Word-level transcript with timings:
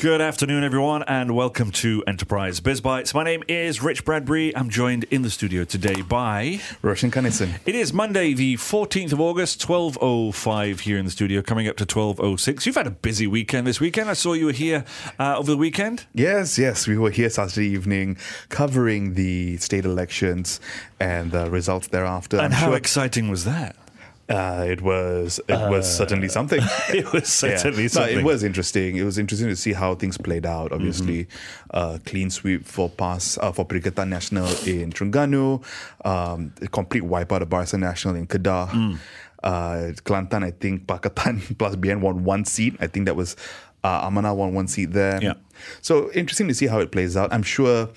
Good 0.00 0.22
afternoon, 0.22 0.64
everyone, 0.64 1.02
and 1.02 1.36
welcome 1.36 1.70
to 1.72 2.02
Enterprise 2.06 2.58
Biz 2.60 2.80
Bites. 2.80 3.12
My 3.12 3.22
name 3.22 3.42
is 3.48 3.82
Rich 3.82 4.06
Bradbury. 4.06 4.56
I'm 4.56 4.70
joined 4.70 5.04
in 5.04 5.20
the 5.20 5.28
studio 5.28 5.64
today 5.64 6.00
by 6.00 6.60
Roshan 6.80 7.10
Kanesan. 7.10 7.60
It 7.66 7.74
is 7.74 7.92
Monday, 7.92 8.32
the 8.32 8.54
14th 8.54 9.12
of 9.12 9.20
August, 9.20 9.60
12.05 9.60 10.80
here 10.80 10.96
in 10.96 11.04
the 11.04 11.10
studio, 11.10 11.42
coming 11.42 11.68
up 11.68 11.76
to 11.76 11.84
12.06. 11.84 12.64
You've 12.64 12.76
had 12.76 12.86
a 12.86 12.90
busy 12.90 13.26
weekend 13.26 13.66
this 13.66 13.78
weekend. 13.78 14.08
I 14.08 14.14
saw 14.14 14.32
you 14.32 14.46
were 14.46 14.52
here 14.52 14.86
uh, 15.18 15.36
over 15.36 15.50
the 15.50 15.58
weekend. 15.58 16.06
Yes, 16.14 16.58
yes. 16.58 16.86
We 16.86 16.96
were 16.96 17.10
here 17.10 17.28
Saturday 17.28 17.68
evening 17.68 18.16
covering 18.48 19.12
the 19.14 19.58
state 19.58 19.84
elections 19.84 20.60
and 20.98 21.30
the 21.30 21.50
results 21.50 21.88
thereafter. 21.88 22.38
And 22.38 22.46
I'm 22.46 22.52
how 22.52 22.68
sure- 22.68 22.76
exciting 22.76 23.28
was 23.28 23.44
that? 23.44 23.76
Uh, 24.30 24.64
it 24.68 24.80
was 24.80 25.40
it 25.48 25.70
was 25.70 25.84
certainly 25.96 26.28
something. 26.28 26.60
It 26.94 27.12
was 27.12 27.26
certainly 27.42 27.82
No, 27.84 27.88
something. 27.88 28.18
it 28.20 28.24
was 28.24 28.44
interesting. 28.44 28.96
It 28.96 29.02
was 29.02 29.18
interesting 29.18 29.48
to 29.48 29.56
see 29.56 29.72
how 29.72 29.96
things 29.96 30.16
played 30.16 30.46
out. 30.46 30.70
Obviously, 30.72 31.24
Mm-hmm. 31.24 31.70
uh, 31.76 31.98
clean 32.06 32.30
sweep 32.30 32.64
for 32.64 32.88
pass 32.88 33.38
uh, 33.38 33.50
for 33.52 33.66
Perikatan 33.66 34.08
Nasional 34.08 34.46
in 34.66 34.92
Terengganu, 34.92 35.62
um, 36.04 36.52
a 36.62 36.68
complete 36.68 37.02
wipeout 37.02 37.42
of 37.42 37.48
Barisan 37.48 37.80
Nasional 37.80 38.16
in 38.16 38.26
Kedah. 38.26 38.68
Mm. 38.70 38.98
Uh, 39.42 39.92
Kelantan, 40.04 40.44
I 40.44 40.50
think 40.52 40.86
Pakatan 40.86 41.40
plus 41.58 41.74
BN 41.74 42.00
won 42.00 42.24
one 42.24 42.44
seat. 42.44 42.76
I 42.78 42.86
think 42.86 43.06
that 43.06 43.16
was 43.16 43.34
uh, 43.82 44.08
Amanah 44.08 44.36
won 44.36 44.52
one 44.54 44.68
seat 44.68 44.92
there. 44.92 45.18
Yeah. 45.22 45.34
So 45.80 46.10
interesting 46.12 46.46
to 46.48 46.54
see 46.54 46.66
how 46.68 46.78
it 46.78 46.92
plays 46.92 47.16
out. 47.16 47.32
I'm 47.32 47.42
sure 47.42 47.88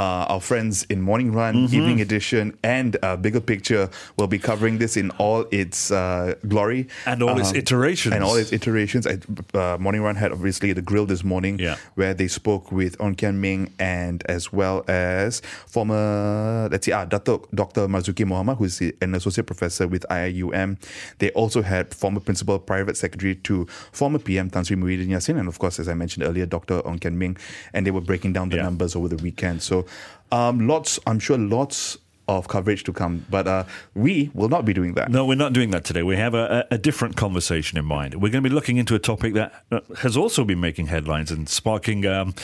uh, 0.00 0.24
our 0.32 0.40
friends 0.40 0.84
in 0.88 0.98
Morning 1.02 1.30
Run, 1.32 1.54
Mm-hmm. 1.54 1.74
Evening 1.74 2.00
Edition, 2.00 2.56
and 2.64 2.96
uh, 3.02 3.16
Bigger 3.16 3.40
Picture 3.40 3.90
will 4.16 4.28
be 4.28 4.38
covering 4.38 4.78
this 4.78 4.96
in 4.96 5.10
all 5.24 5.44
its 5.50 5.90
uh, 5.90 6.34
glory 6.48 6.88
And 7.04 7.22
all 7.22 7.38
its 7.38 7.52
iterations. 7.52 8.14
And 8.14 8.24
all 8.24 8.36
its 8.36 8.50
iterations. 8.52 9.06
I, 9.06 9.18
uh, 9.52 9.76
Morning 9.78 10.00
Run 10.02 10.16
had 10.16 10.32
obviously 10.32 10.72
the 10.72 10.80
grill 10.80 11.04
this 11.04 11.22
morning, 11.22 11.58
Yeah. 11.58 11.76
where 11.96 12.14
they 12.14 12.28
spoke 12.28 12.72
with 12.72 12.96
Ong 13.00 13.14
Kian 13.14 13.34
Ming 13.36 13.72
and 13.78 14.22
as 14.26 14.52
well 14.52 14.84
as 14.88 15.42
former, 15.66 16.68
let's 16.72 16.86
see, 16.86 16.92
ah, 16.92 17.04
Dato, 17.04 17.46
Dr. 17.54 17.86
Marzuki 17.88 18.24
Mohamad, 18.24 18.56
who's 18.56 18.80
an 18.80 19.14
associate 19.14 19.46
professor 19.46 19.86
with 19.86 20.06
IIUM. 20.10 20.78
They 21.18 21.30
also 21.32 21.60
had 21.62 21.92
former 21.94 22.20
principal 22.20 22.58
private 22.58 22.96
secretary 22.96 23.34
to 23.48 23.66
former 23.92 24.18
PM 24.18 24.48
Tan 24.48 24.64
Sri 24.64 24.76
Muhyiddin 24.76 25.08
Yassin, 25.08 25.38
and 25.38 25.46
of 25.48 25.58
course, 25.58 25.78
as 25.78 25.88
I 25.88 25.94
mentioned 25.94 26.24
earlier, 26.24 26.46
Dr. 26.46 26.80
Ong 26.86 26.98
Kian 26.98 27.14
Ming, 27.14 27.36
and 27.74 27.86
they 27.86 27.90
were 27.90 28.00
breaking 28.00 28.32
down 28.32 28.48
the 28.48 28.56
Yeah. 28.56 28.62
numbers 28.62 28.96
over 28.96 29.08
the 29.08 29.16
weekend. 29.22 29.60
So, 29.62 29.84
um, 30.32 30.66
lots, 30.66 30.98
I'm 31.06 31.18
sure, 31.18 31.38
lots 31.38 31.98
of 32.28 32.46
coverage 32.48 32.84
to 32.84 32.92
come, 32.92 33.26
but 33.28 33.48
uh, 33.48 33.64
we 33.94 34.30
will 34.34 34.48
not 34.48 34.64
be 34.64 34.72
doing 34.72 34.94
that. 34.94 35.10
No, 35.10 35.24
we're 35.26 35.34
not 35.34 35.52
doing 35.52 35.70
that 35.72 35.84
today. 35.84 36.02
We 36.02 36.16
have 36.16 36.34
a, 36.34 36.66
a 36.70 36.78
different 36.78 37.16
conversation 37.16 37.76
in 37.76 37.84
mind. 37.84 38.14
We're 38.14 38.30
going 38.30 38.44
to 38.44 38.48
be 38.48 38.54
looking 38.54 38.76
into 38.76 38.94
a 38.94 39.00
topic 39.00 39.34
that 39.34 39.64
uh, 39.72 39.80
has 39.98 40.16
also 40.16 40.44
been 40.44 40.60
making 40.60 40.86
headlines 40.86 41.30
and 41.30 41.48
sparking. 41.48 42.06
Um, 42.06 42.34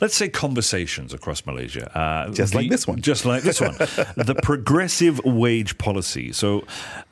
Let's 0.00 0.16
say 0.16 0.28
conversations 0.28 1.14
across 1.14 1.46
Malaysia. 1.46 1.96
Uh, 1.96 2.32
Just 2.32 2.56
like 2.56 2.68
this 2.68 2.88
one. 2.88 3.00
Just 3.10 3.24
like 3.24 3.44
this 3.44 3.60
one. 3.60 3.74
the 4.16 4.36
progressive 4.42 5.20
wage 5.24 5.78
policy. 5.78 6.32
So, 6.32 6.62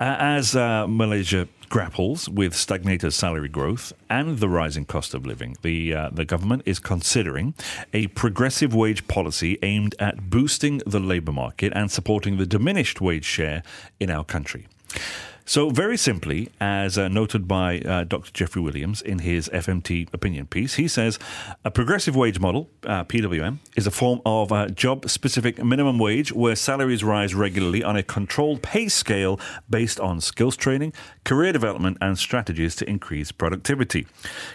uh, 0.01 0.17
as 0.19 0.57
uh, 0.57 0.89
Malaysia 0.89 1.47
grapples 1.71 2.29
with 2.29 2.55
stagnated 2.55 3.15
salary 3.15 3.49
growth 3.49 3.93
and 4.11 4.39
the 4.39 4.49
rising 4.49 4.85
cost 4.85 5.15
of 5.15 5.25
living, 5.25 5.57
the, 5.63 5.95
uh, 5.95 6.11
the 6.13 6.27
government 6.27 6.63
is 6.67 6.79
considering 6.79 7.55
a 7.95 8.09
progressive 8.09 8.75
wage 8.75 9.07
policy 9.09 9.57
aimed 9.63 9.95
at 9.99 10.29
boosting 10.29 10.83
the 10.85 11.01
labour 11.01 11.33
market 11.33 11.73
and 11.75 11.91
supporting 11.91 12.37
the 12.37 12.45
diminished 12.45 13.01
wage 13.01 13.25
share 13.25 13.63
in 13.99 14.11
our 14.11 14.25
country. 14.25 14.67
So, 15.51 15.69
very 15.69 15.97
simply, 15.97 16.49
as 16.61 16.97
uh, 16.97 17.09
noted 17.09 17.49
by 17.49 17.81
uh, 17.81 18.05
Dr. 18.05 18.31
Jeffrey 18.33 18.63
Williams 18.63 19.03
in 19.03 19.19
his 19.19 19.49
FMT 19.49 20.15
opinion 20.15 20.47
piece, 20.47 20.75
he 20.75 20.87
says 20.87 21.19
a 21.65 21.73
progressive 21.73 22.15
wage 22.15 22.39
model, 22.39 22.71
uh, 22.85 23.03
PWM, 23.03 23.59
is 23.77 23.85
a 23.85 23.91
form 23.91 24.21
of 24.25 24.53
uh, 24.53 24.69
job 24.69 25.11
specific 25.11 25.61
minimum 25.61 25.99
wage 25.99 26.33
where 26.33 26.55
salaries 26.55 27.03
rise 27.03 27.35
regularly 27.35 27.83
on 27.83 27.97
a 27.97 28.05
controlled 28.05 28.63
pay 28.63 28.87
scale 28.87 29.41
based 29.69 29.99
on 29.99 30.21
skills 30.21 30.57
training, 30.57 30.93
career 31.25 31.53
development, 31.53 31.99
and 32.01 32.17
strategies 32.17 32.77
to 32.77 32.89
increase 32.89 33.33
productivity. 33.33 34.07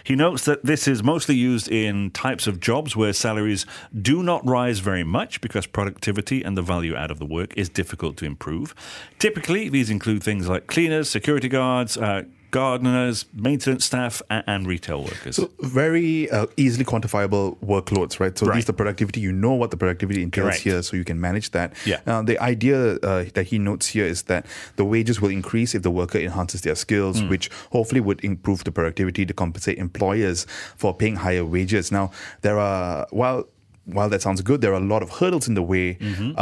He 0.02 0.16
notes 0.16 0.46
that 0.46 0.64
this 0.64 0.88
is 0.88 1.02
mostly 1.02 1.34
used 1.34 1.70
in 1.70 2.10
types 2.12 2.46
of 2.46 2.58
jobs 2.58 2.96
where 2.96 3.12
salaries 3.12 3.66
do 4.00 4.22
not 4.22 4.46
rise 4.46 4.78
very 4.78 5.04
much 5.04 5.42
because 5.42 5.66
productivity 5.66 6.42
and 6.42 6.56
the 6.56 6.62
value 6.62 6.96
out 6.96 7.10
of 7.10 7.18
the 7.18 7.26
work 7.26 7.52
is 7.54 7.68
difficult 7.68 8.16
to 8.16 8.24
improve. 8.24 8.74
Typically, 9.18 9.68
these 9.68 9.90
include 9.90 10.22
things 10.22 10.48
like 10.48 10.66
cleaners, 10.86 11.10
security 11.10 11.48
guards, 11.48 11.96
uh, 11.96 12.22
gardeners, 12.52 13.26
maintenance 13.34 13.84
staff, 13.84 14.22
and, 14.30 14.66
retail 14.66 15.02
workers. 15.02 15.36
So 15.36 15.50
very 15.60 16.30
uh, 16.30 16.46
easily 16.56 16.84
quantifiable 16.84 17.56
workloads, 17.58 18.18
right? 18.20 18.36
So 18.38 18.46
Right. 18.46 18.54
these 18.54 18.64
the 18.66 18.72
productivity. 18.72 19.20
You 19.20 19.32
know 19.32 19.52
what 19.52 19.70
the 19.72 19.76
productivity 19.76 20.22
entails 20.22 20.44
Correct. 20.46 20.62
here, 20.62 20.82
so 20.82 20.96
you 20.96 21.04
can 21.04 21.20
manage 21.20 21.50
that. 21.50 21.72
Yeah. 21.84 22.00
Now 22.06 22.22
the 22.22 22.38
idea 22.38 22.94
uh, 23.02 23.24
that 23.34 23.46
he 23.48 23.58
notes 23.58 23.88
here 23.88 24.06
is 24.06 24.22
that 24.24 24.46
the 24.76 24.84
wages 24.84 25.20
will 25.20 25.30
increase 25.30 25.74
if 25.74 25.82
the 25.82 25.90
worker 25.90 26.18
enhances 26.18 26.60
their 26.62 26.76
skills, 26.76 27.20
Hmm. 27.20 27.28
which 27.28 27.50
hopefully 27.72 28.00
would 28.00 28.20
improve 28.24 28.64
the 28.64 28.70
productivity 28.72 29.26
to 29.26 29.34
compensate 29.34 29.76
employers 29.78 30.46
for 30.76 30.94
paying 30.94 31.16
higher 31.16 31.44
wages. 31.44 31.90
Now 31.92 32.10
there 32.42 32.58
are 32.58 33.06
while 33.10 33.44
while 33.84 34.08
that 34.08 34.22
sounds 34.22 34.40
good, 34.42 34.60
there 34.62 34.72
are 34.72 34.80
a 34.86 34.88
lot 34.94 35.02
of 35.02 35.10
hurdles 35.18 35.46
in 35.48 35.54
the 35.54 35.62
way. 35.62 35.94
Mm-hmm. 36.00 36.38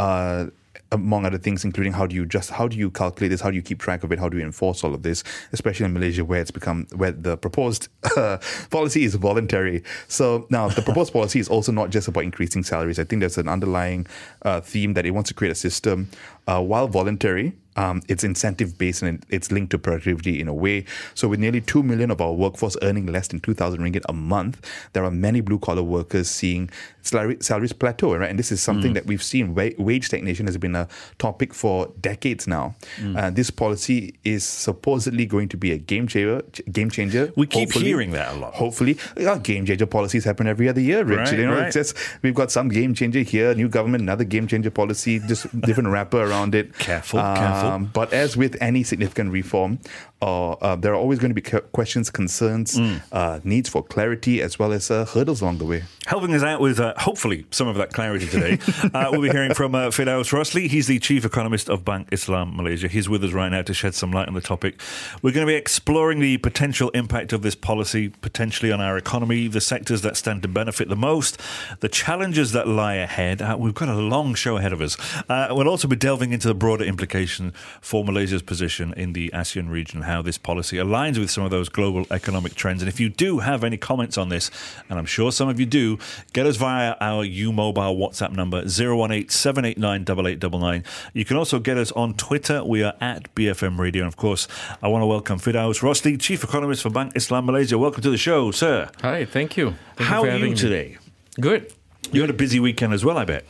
Among 0.91 1.25
other 1.25 1.37
things, 1.37 1.65
including 1.65 1.93
how 1.93 2.05
do 2.05 2.15
you 2.15 2.25
just 2.25 2.51
how 2.51 2.67
do 2.67 2.77
you 2.77 2.91
calculate 2.91 3.31
this? 3.31 3.41
How 3.41 3.49
do 3.49 3.55
you 3.55 3.61
keep 3.61 3.79
track 3.79 4.03
of 4.03 4.11
it? 4.11 4.19
How 4.19 4.29
do 4.29 4.37
you 4.37 4.43
enforce 4.43 4.83
all 4.83 4.93
of 4.93 5.03
this? 5.03 5.23
Especially 5.51 5.85
in 5.85 5.93
Malaysia, 5.93 6.23
where 6.23 6.41
it's 6.41 6.51
become 6.51 6.87
where 6.95 7.11
the 7.11 7.37
proposed 7.37 7.87
uh, 8.15 8.37
policy 8.69 9.03
is 9.03 9.15
voluntary. 9.15 9.83
So 10.07 10.47
now 10.49 10.69
the 10.69 10.81
proposed 10.81 11.11
policy 11.19 11.39
is 11.39 11.49
also 11.49 11.71
not 11.71 11.89
just 11.89 12.07
about 12.07 12.23
increasing 12.23 12.63
salaries. 12.63 12.99
I 12.99 13.03
think 13.03 13.19
there's 13.21 13.37
an 13.37 13.49
underlying 13.49 14.07
uh, 14.43 14.61
theme 14.61 14.93
that 14.93 15.05
it 15.05 15.11
wants 15.11 15.29
to 15.29 15.33
create 15.33 15.51
a 15.51 15.55
system 15.55 16.09
uh, 16.47 16.61
while 16.61 16.87
voluntary. 16.87 17.53
Um, 17.75 18.01
it's 18.07 18.23
incentive 18.23 18.77
based 18.77 19.01
and 19.01 19.25
it's 19.29 19.51
linked 19.51 19.71
to 19.71 19.77
productivity 19.77 20.39
in 20.39 20.47
a 20.47 20.53
way. 20.53 20.85
So, 21.13 21.27
with 21.27 21.39
nearly 21.39 21.61
2 21.61 21.83
million 21.83 22.11
of 22.11 22.21
our 22.21 22.33
workforce 22.33 22.77
earning 22.81 23.07
less 23.07 23.27
than 23.27 23.39
2,000 23.39 23.79
ringgit 23.81 24.03
a 24.07 24.13
month, 24.13 24.65
there 24.93 25.03
are 25.03 25.11
many 25.11 25.41
blue 25.41 25.59
collar 25.59 25.83
workers 25.83 26.29
seeing 26.29 26.69
salary, 27.01 27.37
salaries 27.39 27.73
plateau, 27.73 28.15
right? 28.15 28.29
And 28.29 28.39
this 28.39 28.51
is 28.51 28.61
something 28.61 28.93
that 28.93 29.05
we've 29.05 29.23
seen. 29.23 29.55
Wa- 29.55 29.71
wage 29.77 30.05
stagnation 30.05 30.45
has 30.47 30.57
been 30.57 30.75
a 30.75 30.87
topic 31.17 31.53
for 31.53 31.91
decades 32.01 32.47
now. 32.47 32.75
Uh, 33.15 33.29
this 33.29 33.49
policy 33.49 34.15
is 34.23 34.43
supposedly 34.43 35.25
going 35.25 35.49
to 35.49 35.57
be 35.57 35.71
a 35.71 35.77
game 35.77 36.07
changer. 36.07 36.41
Game 36.71 36.89
changer. 36.89 37.31
We 37.35 37.47
keep 37.47 37.71
hearing 37.73 38.11
that 38.11 38.33
a 38.33 38.37
lot. 38.37 38.53
Hopefully, 38.53 38.97
yeah, 39.17 39.37
game 39.37 39.65
changer 39.65 39.85
policies 39.85 40.23
happen 40.23 40.47
every 40.47 40.67
other 40.67 40.81
year, 40.81 41.03
Rich. 41.03 41.17
Right, 41.17 41.39
you 41.39 41.45
know, 41.45 41.55
right. 41.55 41.67
it's 41.67 41.75
just 41.75 41.97
we've 42.21 42.35
got 42.35 42.51
some 42.51 42.69
game 42.69 42.93
changer 42.93 43.19
here, 43.19 43.53
new 43.53 43.69
government, 43.69 44.01
another 44.01 44.23
game 44.23 44.47
changer 44.47 44.71
policy, 44.71 45.19
just 45.19 45.59
different 45.61 45.89
wrapper 45.89 46.21
around 46.21 46.55
it. 46.55 46.77
Careful, 46.77 47.19
careful. 47.19 47.64
Um, 47.65 47.89
But 47.93 48.13
as 48.13 48.37
with 48.37 48.55
any 48.61 48.83
significant 48.83 49.31
reform, 49.31 49.79
uh, 50.25 50.51
uh, 50.53 50.75
there 50.75 50.91
are 50.93 51.01
always 51.03 51.19
going 51.19 51.33
to 51.33 51.39
be 51.41 51.47
questions, 51.79 52.09
concerns, 52.09 52.75
Mm. 52.75 53.01
uh, 53.11 53.39
needs 53.43 53.69
for 53.69 53.81
clarity, 53.83 54.41
as 54.41 54.57
well 54.59 54.71
as 54.73 54.89
uh, 54.89 55.05
hurdles 55.13 55.41
along 55.41 55.57
the 55.59 55.65
way. 55.65 55.83
Helping 56.07 56.33
us 56.33 56.43
out 56.43 56.59
with 56.61 56.79
uh, 56.79 56.93
hopefully 56.97 57.45
some 57.51 57.67
of 57.67 57.75
that 57.77 57.89
clarity 57.93 58.27
today, 58.27 58.53
uh, 58.93 59.07
we'll 59.11 59.21
be 59.21 59.29
hearing 59.29 59.53
from 59.53 59.73
uh, 59.75 59.89
Firdaos 59.97 60.29
Rosli. 60.33 60.67
He's 60.67 60.87
the 60.87 60.99
chief 60.99 61.25
economist 61.25 61.69
of 61.69 61.85
Bank 61.85 62.09
Islam 62.11 62.55
Malaysia. 62.57 62.87
He's 62.87 63.07
with 63.09 63.23
us 63.23 63.31
right 63.33 63.49
now 63.49 63.61
to 63.63 63.73
shed 63.73 63.93
some 63.95 64.11
light 64.11 64.27
on 64.27 64.33
the 64.33 64.41
topic. 64.41 64.79
We're 65.21 65.31
going 65.31 65.45
to 65.47 65.51
be 65.51 65.55
exploring 65.65 66.19
the 66.19 66.37
potential 66.39 66.89
impact 67.01 67.33
of 67.33 67.41
this 67.41 67.55
policy, 67.55 68.09
potentially 68.09 68.71
on 68.71 68.81
our 68.81 68.97
economy, 68.97 69.47
the 69.47 69.61
sectors 69.61 70.01
that 70.01 70.15
stand 70.17 70.41
to 70.43 70.47
benefit 70.47 70.89
the 70.89 70.95
most, 70.95 71.39
the 71.79 71.89
challenges 71.89 72.51
that 72.51 72.67
lie 72.67 72.95
ahead. 72.95 73.41
Uh, 73.41 73.55
we've 73.59 73.73
got 73.73 73.89
a 73.89 73.95
long 73.95 74.33
show 74.35 74.57
ahead 74.57 74.73
of 74.73 74.81
us. 74.81 74.97
Uh, 75.29 75.47
we'll 75.51 75.69
also 75.69 75.87
be 75.87 75.95
delving 75.95 76.31
into 76.33 76.47
the 76.47 76.55
broader 76.55 76.83
implication 76.83 77.51
for 77.81 78.03
Malaysia's 78.03 78.41
position 78.43 78.93
in 78.95 79.13
the 79.13 79.29
ASEAN 79.33 79.69
region, 79.69 80.01
how 80.03 80.14
this 80.21 80.37
policy 80.37 80.77
aligns 80.77 81.17
with 81.19 81.29
some 81.31 81.43
of 81.43 81.51
those 81.51 81.69
global 81.69 82.05
economic 82.11 82.55
trends. 82.55 82.81
And 82.81 82.89
if 82.89 82.99
you 82.99 83.09
do 83.09 83.39
have 83.39 83.63
any 83.63 83.77
comments 83.77 84.17
on 84.17 84.29
this, 84.29 84.51
and 84.89 84.97
I'm 84.99 85.05
sure 85.05 85.31
some 85.31 85.49
of 85.49 85.59
you 85.59 85.65
do, 85.65 85.97
get 86.33 86.45
us 86.45 86.55
via 86.57 86.95
our 87.01 87.23
U 87.23 87.51
Mobile 87.51 87.95
WhatsApp 87.97 88.31
number 88.31 88.59
018 88.59 89.29
789 89.29 90.01
8899. 90.01 90.83
You 91.13 91.25
can 91.25 91.37
also 91.37 91.59
get 91.59 91.77
us 91.77 91.91
on 91.93 92.13
Twitter. 92.15 92.63
We 92.63 92.83
are 92.83 92.93
at 93.01 93.33
BFM 93.35 93.77
Radio. 93.79 94.03
And 94.03 94.07
of 94.07 94.17
course, 94.17 94.47
I 94.81 94.87
want 94.87 95.01
to 95.01 95.07
welcome 95.07 95.39
Firdaos 95.39 95.81
Rosli, 95.81 96.19
Chief 96.19 96.43
Economist 96.43 96.81
for 96.83 96.89
Bank 96.89 97.13
Islam 97.15 97.45
Malaysia. 97.45 97.77
Welcome 97.77 98.01
to 98.03 98.09
the 98.09 98.17
show, 98.17 98.51
sir. 98.51 98.89
Hi, 99.01 99.25
thank 99.25 99.57
you. 99.57 99.75
Thank 99.95 100.09
How 100.09 100.23
for 100.23 100.29
are 100.29 100.37
you 100.37 100.45
me. 100.49 100.55
today? 100.55 100.97
Good. 101.39 101.73
You 102.11 102.21
had 102.21 102.29
a 102.29 102.33
busy 102.33 102.59
weekend 102.59 102.93
as 102.93 103.03
well, 103.03 103.17
I 103.17 103.25
bet. 103.25 103.45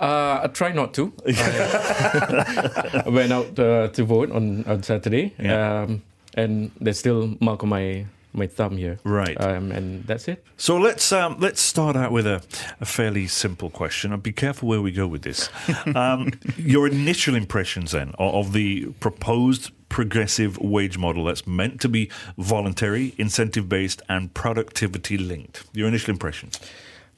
Uh, 0.00 0.40
I 0.44 0.46
try 0.48 0.72
not 0.72 0.94
to. 0.94 1.12
I 1.28 3.04
went 3.06 3.32
out 3.32 3.58
uh, 3.58 3.88
to 3.88 4.04
vote 4.04 4.30
on, 4.32 4.64
on 4.64 4.82
Saturday, 4.82 5.34
Yeah. 5.38 5.82
um, 5.82 6.02
and 6.40 6.70
there's 6.80 6.98
still 6.98 7.36
mark 7.40 7.62
on 7.62 7.68
my 7.68 8.06
my 8.32 8.46
thumb 8.46 8.76
here. 8.76 8.98
Right. 9.04 9.40
Um, 9.40 9.72
and 9.72 10.04
that's 10.04 10.28
it. 10.28 10.44
So 10.56 10.76
let's 10.76 11.12
um, 11.12 11.36
let's 11.40 11.60
start 11.60 11.96
out 11.96 12.12
with 12.12 12.26
a, 12.26 12.42
a 12.80 12.84
fairly 12.84 13.26
simple 13.26 13.70
question, 13.70 14.12
and 14.12 14.22
be 14.22 14.32
careful 14.32 14.68
where 14.68 14.80
we 14.80 14.92
go 14.92 15.06
with 15.06 15.22
this. 15.22 15.48
Um, 15.94 16.32
your 16.56 16.86
initial 16.86 17.34
impressions 17.34 17.92
then 17.92 18.10
of, 18.18 18.34
of 18.34 18.52
the 18.52 18.86
proposed 19.00 19.72
progressive 19.88 20.56
wage 20.58 20.96
model 20.96 21.24
that's 21.24 21.46
meant 21.46 21.80
to 21.80 21.88
be 21.88 22.10
voluntary, 22.38 23.12
incentive 23.18 23.68
based, 23.68 24.02
and 24.08 24.32
productivity 24.34 25.18
linked? 25.18 25.64
Your 25.72 25.88
initial 25.88 26.12
impressions? 26.12 26.60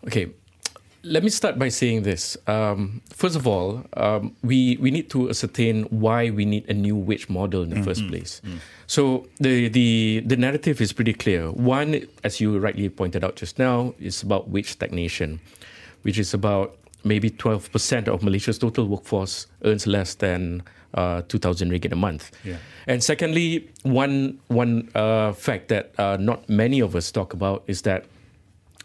Okay, 0.07 0.31
let 1.05 1.23
me 1.23 1.31
start 1.31 1.59
by 1.59 1.69
saying 1.69 2.03
this. 2.03 2.37
Um, 2.47 3.03
first 3.11 3.35
of 3.35 3.47
all, 3.47 3.85
um, 3.95 4.37
we 4.43 4.77
we 4.81 4.91
need 4.91 5.11
to 5.11 5.31
ascertain 5.31 5.85
why 5.85 6.31
we 6.31 6.45
need 6.45 6.69
a 6.69 6.75
new 6.75 6.97
wage 6.97 7.29
model 7.29 7.63
in 7.63 7.71
the 7.71 7.83
first 7.83 8.07
place. 8.09 8.41
So 8.87 9.27
the 9.41 9.69
the 9.69 10.23
the 10.27 10.37
narrative 10.37 10.81
is 10.81 10.93
pretty 10.93 11.15
clear. 11.15 11.51
One, 11.51 12.07
as 12.23 12.41
you 12.41 12.59
rightly 12.59 12.89
pointed 12.89 13.25
out 13.25 13.37
just 13.37 13.59
now, 13.59 13.95
is 13.99 14.23
about 14.23 14.49
wage 14.49 14.71
stagnation, 14.71 15.41
which 16.03 16.19
is 16.19 16.35
about 16.35 16.77
maybe 17.05 17.31
twelve 17.31 17.71
percent 17.73 18.09
of 18.09 18.23
Malaysia's 18.23 18.59
total 18.59 18.87
workforce 18.87 19.47
earns 19.65 19.87
less 19.87 20.15
than 20.15 20.63
uh, 20.95 21.23
two 21.27 21.39
thousand 21.39 21.71
ringgit 21.73 21.93
a 21.93 21.97
month. 21.97 22.31
Yeah. 22.45 22.57
And 22.87 23.03
secondly, 23.03 23.69
one 23.83 24.39
one 24.49 24.89
uh, 24.95 25.33
fact 25.33 25.69
that 25.69 25.99
uh, 25.99 26.17
not 26.21 26.49
many 26.49 26.79
of 26.81 26.95
us 26.95 27.11
talk 27.11 27.33
about 27.35 27.65
is 27.67 27.83
that 27.83 28.05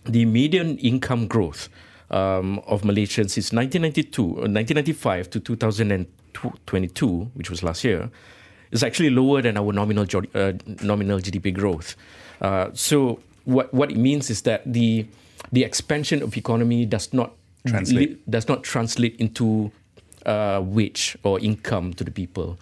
the 0.06 0.26
median 0.26 0.78
income 0.78 1.28
growth 1.28 1.70
um, 2.10 2.60
of 2.68 2.82
Malaysians 2.84 3.32
since 3.32 3.52
1992, 3.52 4.24
uh, 4.24 4.28
1995 4.48 5.30
to 5.32 5.40
2022, 5.40 7.32
which 7.34 7.50
was 7.50 7.64
last 7.64 7.84
year, 7.84 8.10
is 8.72 8.84
actually 8.84 9.10
lower 9.10 9.42
than 9.42 9.58
our 9.58 9.72
nominal 9.74 10.06
uh, 10.34 10.54
nominal 10.82 11.20
GDP 11.20 11.54
growth. 11.54 11.96
Uh, 12.42 12.70
so 12.74 13.20
what 13.46 13.74
what 13.74 13.92
it 13.92 13.98
means 13.98 14.30
is 14.30 14.42
that 14.44 14.62
the 14.66 15.06
the 15.52 15.64
expansion 15.64 16.22
of 16.22 16.36
economy 16.38 16.86
does 16.86 17.14
not 17.14 17.34
Translate. 17.66 18.30
does 18.30 18.48
not 18.48 18.64
translate 18.64 19.16
into 19.20 19.72
uh, 20.26 20.62
wage 20.64 21.18
or 21.24 21.40
income 21.40 21.94
to 21.94 22.04
the 22.04 22.12
people. 22.12 22.60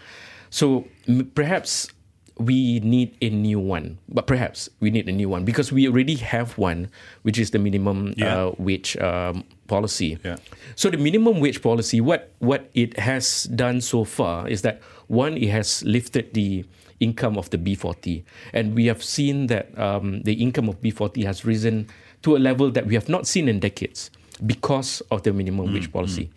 So 0.49 0.85
perhaps 1.33 1.89
we 2.37 2.79
need 2.81 3.15
a 3.21 3.29
new 3.29 3.59
one, 3.59 3.97
but 4.09 4.27
perhaps 4.27 4.69
we 4.81 4.91
need 4.91 5.07
a 5.07 5.11
new 5.11 5.29
one 5.29 5.45
because 5.45 5.71
we 5.71 5.87
already 5.87 6.15
have 6.15 6.57
one, 6.57 6.89
which 7.23 7.39
is 7.39 7.51
the 7.51 7.59
minimum 7.59 8.13
Yeah. 8.17 8.47
uh, 8.47 8.51
wage 8.57 8.97
um, 8.97 9.43
policy. 9.67 10.17
Yeah. 10.23 10.35
So 10.75 10.89
the 10.89 10.97
minimum 10.97 11.39
wage 11.39 11.61
policy, 11.61 12.01
what 12.01 12.31
what 12.39 12.69
it 12.73 12.99
has 12.99 13.43
done 13.55 13.79
so 13.79 14.03
far 14.03 14.47
is 14.49 14.61
that 14.63 14.81
one, 15.07 15.37
it 15.37 15.49
has 15.49 15.83
lifted 15.83 16.33
the 16.33 16.65
income 16.99 17.37
of 17.37 17.49
the 17.51 17.57
B40, 17.57 18.23
and 18.53 18.75
we 18.75 18.87
have 18.87 19.03
seen 19.03 19.47
that 19.47 19.71
um, 19.79 20.21
the 20.23 20.33
income 20.33 20.67
of 20.67 20.81
B40 20.81 21.23
has 21.25 21.45
risen 21.45 21.87
to 22.23 22.35
a 22.35 22.39
level 22.39 22.71
that 22.71 22.85
we 22.87 22.95
have 22.95 23.07
not 23.07 23.27
seen 23.27 23.47
in 23.47 23.59
decades 23.59 24.09
because 24.45 25.01
of 25.11 25.23
the 25.23 25.31
minimum 25.31 25.73
wage 25.73 25.91
policy. 25.91 26.29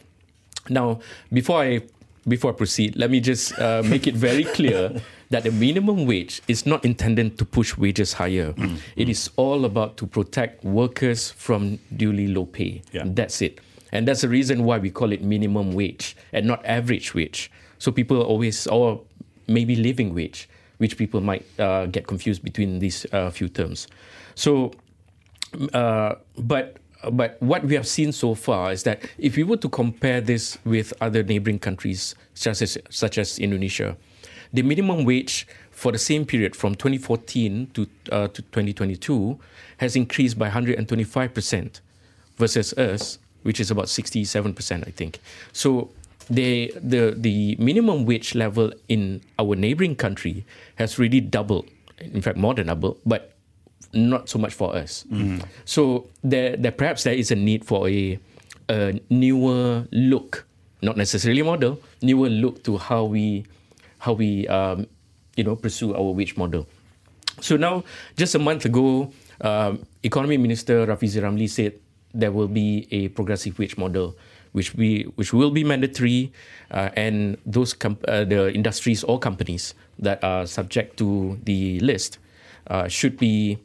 Now, 0.68 1.00
before 1.32 1.62
I 1.62 1.80
before 2.28 2.52
I 2.52 2.54
proceed, 2.54 2.94
let 2.96 3.10
me 3.10 3.20
just 3.20 3.58
uh, 3.58 3.82
make 3.84 4.06
it 4.06 4.14
very 4.14 4.44
clear 4.44 5.00
that 5.30 5.44
the 5.44 5.50
minimum 5.50 6.06
wage 6.06 6.40
is 6.48 6.64
not 6.64 6.84
intended 6.84 7.38
to 7.38 7.44
push 7.44 7.76
wages 7.76 8.14
higher. 8.14 8.54
It 8.96 9.08
is 9.08 9.30
all 9.36 9.64
about 9.64 9.96
to 9.98 10.06
protect 10.06 10.64
workers 10.64 11.30
from 11.30 11.78
duly 11.94 12.28
low 12.28 12.46
pay. 12.46 12.82
Yeah. 12.92 13.04
That's 13.06 13.42
it. 13.42 13.60
And 13.92 14.06
that's 14.06 14.22
the 14.22 14.28
reason 14.28 14.64
why 14.64 14.78
we 14.78 14.90
call 14.90 15.12
it 15.12 15.22
minimum 15.22 15.72
wage 15.72 16.16
and 16.32 16.46
not 16.46 16.64
average 16.64 17.14
wage. 17.14 17.50
So 17.78 17.92
people 17.92 18.20
always, 18.22 18.66
or 18.66 19.00
maybe 19.46 19.76
living 19.76 20.14
wage, 20.14 20.48
which 20.78 20.96
people 20.96 21.20
might 21.20 21.44
uh, 21.58 21.86
get 21.86 22.06
confused 22.06 22.42
between 22.42 22.78
these 22.78 23.06
uh, 23.12 23.30
few 23.30 23.48
terms. 23.48 23.88
So 24.34 24.72
uh, 25.72 26.14
but 26.36 26.76
but 27.12 27.40
what 27.40 27.64
we 27.64 27.74
have 27.74 27.86
seen 27.86 28.12
so 28.12 28.34
far 28.34 28.72
is 28.72 28.82
that 28.82 29.02
if 29.18 29.36
we 29.36 29.44
were 29.44 29.56
to 29.56 29.68
compare 29.68 30.20
this 30.20 30.58
with 30.64 30.92
other 31.00 31.22
neighboring 31.22 31.58
countries 31.58 32.14
such 32.34 32.62
as 32.62 32.76
such 32.90 33.18
as 33.18 33.38
Indonesia, 33.38 33.96
the 34.52 34.62
minimum 34.62 35.04
wage 35.04 35.46
for 35.70 35.92
the 35.92 35.98
same 35.98 36.24
period 36.24 36.56
from 36.56 36.74
2014 36.74 37.70
to 37.74 37.86
uh, 38.10 38.28
to 38.28 38.42
2022 38.42 39.38
has 39.78 39.96
increased 39.96 40.38
by 40.38 40.46
125 40.46 41.34
percent 41.34 41.80
versus 42.36 42.72
us, 42.74 43.18
which 43.42 43.60
is 43.60 43.70
about 43.70 43.88
67 43.88 44.54
percent, 44.54 44.84
I 44.86 44.90
think. 44.90 45.20
So. 45.52 45.90
They, 46.30 46.68
the 46.76 47.14
the 47.16 47.56
minimum 47.58 48.04
wage 48.04 48.34
level 48.34 48.70
in 48.86 49.22
our 49.38 49.56
neighboring 49.56 49.96
country 49.96 50.44
has 50.74 50.98
really 50.98 51.22
doubled, 51.22 51.64
in 52.00 52.20
fact 52.20 52.36
more 52.36 52.52
than 52.52 52.66
doubled, 52.66 52.98
but 53.06 53.32
not 53.94 54.28
so 54.28 54.38
much 54.38 54.52
for 54.52 54.76
us. 54.76 55.06
So 55.64 56.06
there, 56.22 56.54
there 56.56 56.72
perhaps 56.72 57.04
there 57.04 57.14
is 57.14 57.30
a 57.30 57.34
need 57.34 57.64
for 57.64 57.88
a, 57.88 58.18
a 58.68 59.00
newer 59.08 59.86
look, 59.90 60.44
not 60.82 60.98
necessarily 60.98 61.40
model, 61.40 61.80
newer 62.02 62.28
look 62.28 62.62
to 62.64 62.76
how 62.76 63.04
we 63.04 63.46
how 63.98 64.12
we 64.12 64.46
um, 64.48 64.86
you 65.36 65.44
know 65.44 65.56
pursue 65.56 65.94
our 65.94 66.10
wage 66.12 66.36
model. 66.36 66.66
So 67.40 67.56
now, 67.56 67.84
just 68.16 68.34
a 68.34 68.38
month 68.38 68.64
ago, 68.64 69.12
um, 69.40 69.86
Economy 70.02 70.36
Minister 70.38 70.86
Rafizi 70.86 71.22
Ramli 71.22 71.48
said 71.48 71.78
there 72.12 72.32
will 72.32 72.48
be 72.48 72.88
a 72.90 73.08
progressive 73.14 73.58
wage 73.58 73.76
model, 73.78 74.16
which 74.52 74.74
we 74.74 75.06
which 75.14 75.32
will 75.32 75.50
be 75.50 75.62
mandatory, 75.62 76.32
uh, 76.70 76.90
and 76.96 77.38
those 77.46 77.74
com- 77.74 78.02
uh, 78.08 78.24
the 78.24 78.50
industries 78.52 79.04
or 79.04 79.18
companies 79.18 79.74
that 79.98 80.22
are 80.24 80.46
subject 80.46 80.98
to 80.98 81.38
the 81.44 81.78
list 81.80 82.18
uh, 82.66 82.88
should 82.88 83.16
be 83.16 83.58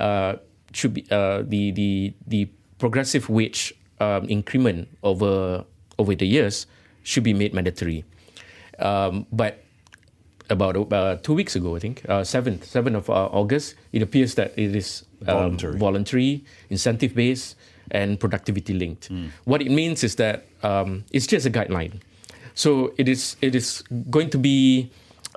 uh, 0.00 0.36
should 0.72 0.92
be 0.92 1.08
uh, 1.10 1.40
the 1.48 1.72
the 1.72 2.12
the 2.26 2.48
progressive 2.78 3.32
wage 3.32 3.72
um, 4.00 4.28
increment 4.28 4.88
over 5.02 5.64
over 5.96 6.14
the 6.14 6.26
years 6.26 6.66
should 7.02 7.24
be 7.24 7.32
made 7.32 7.54
mandatory. 7.54 8.04
Um, 8.78 9.26
but 9.32 9.63
about 10.50 10.76
uh, 10.92 11.16
two 11.22 11.34
weeks 11.34 11.56
ago, 11.56 11.76
I 11.76 11.78
think, 11.78 12.02
uh, 12.08 12.24
seventh 12.24 12.64
seventh 12.64 12.96
of 12.96 13.10
uh, 13.10 13.26
August, 13.32 13.74
it 13.92 14.02
appears 14.02 14.34
that 14.34 14.52
it 14.58 14.74
is 14.76 15.04
um, 15.26 15.26
Voluntary. 15.56 15.78
voluntary, 15.78 16.44
incentive 16.70 17.14
based, 17.14 17.56
and 17.90 18.18
productivity 18.20 18.74
linked. 18.74 19.10
What 19.44 19.62
it 19.62 19.70
means 19.70 20.04
is 20.04 20.16
that 20.16 20.44
um, 20.62 21.04
it's 21.12 21.26
just 21.26 21.46
a 21.46 21.50
guideline. 21.50 22.00
So 22.54 22.92
it 22.98 23.08
is 23.08 23.36
it 23.40 23.54
is 23.54 23.82
going 24.10 24.30
to 24.30 24.38
be 24.38 24.90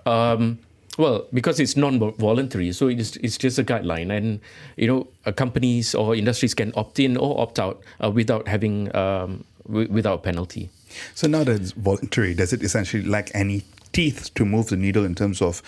um, 0.05 0.59
well 0.97 1.25
because 1.33 1.59
it's 1.59 1.75
non-voluntary. 1.77 2.71
So 2.73 2.87
it 2.89 2.99
is 2.99 3.15
it's 3.23 3.37
just 3.37 3.57
a 3.59 3.63
guideline, 3.63 4.11
and 4.15 4.39
you 4.75 4.87
know 4.87 5.07
uh, 5.25 5.31
companies 5.31 5.95
or 5.95 6.15
industries 6.15 6.53
can 6.53 6.73
opt 6.75 6.99
in 6.99 7.17
or 7.17 7.39
opt 7.39 7.59
out 7.59 7.81
uh, 8.03 8.11
without 8.11 8.47
having 8.47 8.93
um, 8.95 9.45
w- 9.67 9.89
without 9.89 10.23
penalty. 10.23 10.69
So 11.15 11.27
now 11.27 11.43
that 11.43 11.61
it's 11.61 11.71
voluntary, 11.71 12.33
does 12.33 12.53
it 12.53 12.61
essentially 12.63 13.03
lack 13.03 13.31
any 13.33 13.63
teeth 13.93 14.33
to 14.35 14.45
move 14.45 14.67
the 14.67 14.77
needle 14.77 15.05
in 15.05 15.15
terms 15.15 15.41
of 15.41 15.61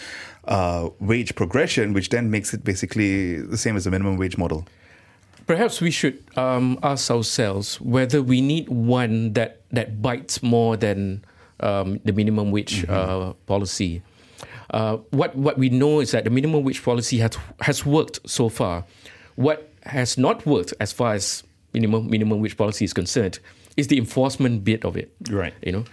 uh, 0.46 0.90
wage 1.00 1.36
progression, 1.36 1.94
which 1.94 2.10
then 2.10 2.32
makes 2.32 2.54
it 2.54 2.64
basically 2.64 3.42
the 3.42 3.58
same 3.58 3.76
as 3.76 3.84
the 3.84 3.92
minimum 3.92 4.18
wage 4.18 4.38
model? 4.38 4.66
Perhaps 5.48 5.82
we 5.82 5.92
should 5.92 6.24
um, 6.38 6.78
ask 6.84 7.10
ourselves 7.10 7.82
whether 7.82 8.22
we 8.22 8.42
need 8.42 8.70
one 8.70 9.34
that, 9.34 9.62
that 9.72 10.02
bites 10.02 10.44
more 10.44 10.78
than 10.78 11.24
um, 11.60 12.00
the 12.06 12.14
minimum 12.14 12.52
wage 12.52 12.88
uh, 12.88 13.34
policy. 13.48 14.02
Uh, 14.72 14.98
what 15.10 15.36
what 15.36 15.58
we 15.58 15.70
know 15.70 16.00
is 16.00 16.12
that 16.12 16.24
the 16.24 16.30
minimum 16.30 16.64
wage 16.64 16.84
policy 16.84 17.18
has 17.18 17.38
has 17.62 17.86
worked 17.86 18.20
so 18.30 18.50
far. 18.50 18.86
What 19.36 19.74
has 19.84 20.18
not 20.18 20.46
worked, 20.46 20.74
as 20.80 20.94
far 20.94 21.14
as 21.14 21.44
minimum 21.74 22.10
minimum 22.10 22.40
wage 22.40 22.56
policy 22.56 22.86
is 22.86 22.94
concerned, 22.94 23.40
is 23.78 23.88
the 23.88 23.98
enforcement 23.98 24.64
bit 24.64 24.86
of 24.86 24.96
it. 24.96 25.12
Right. 25.30 25.54
You 25.64 25.72
know, 25.72 25.86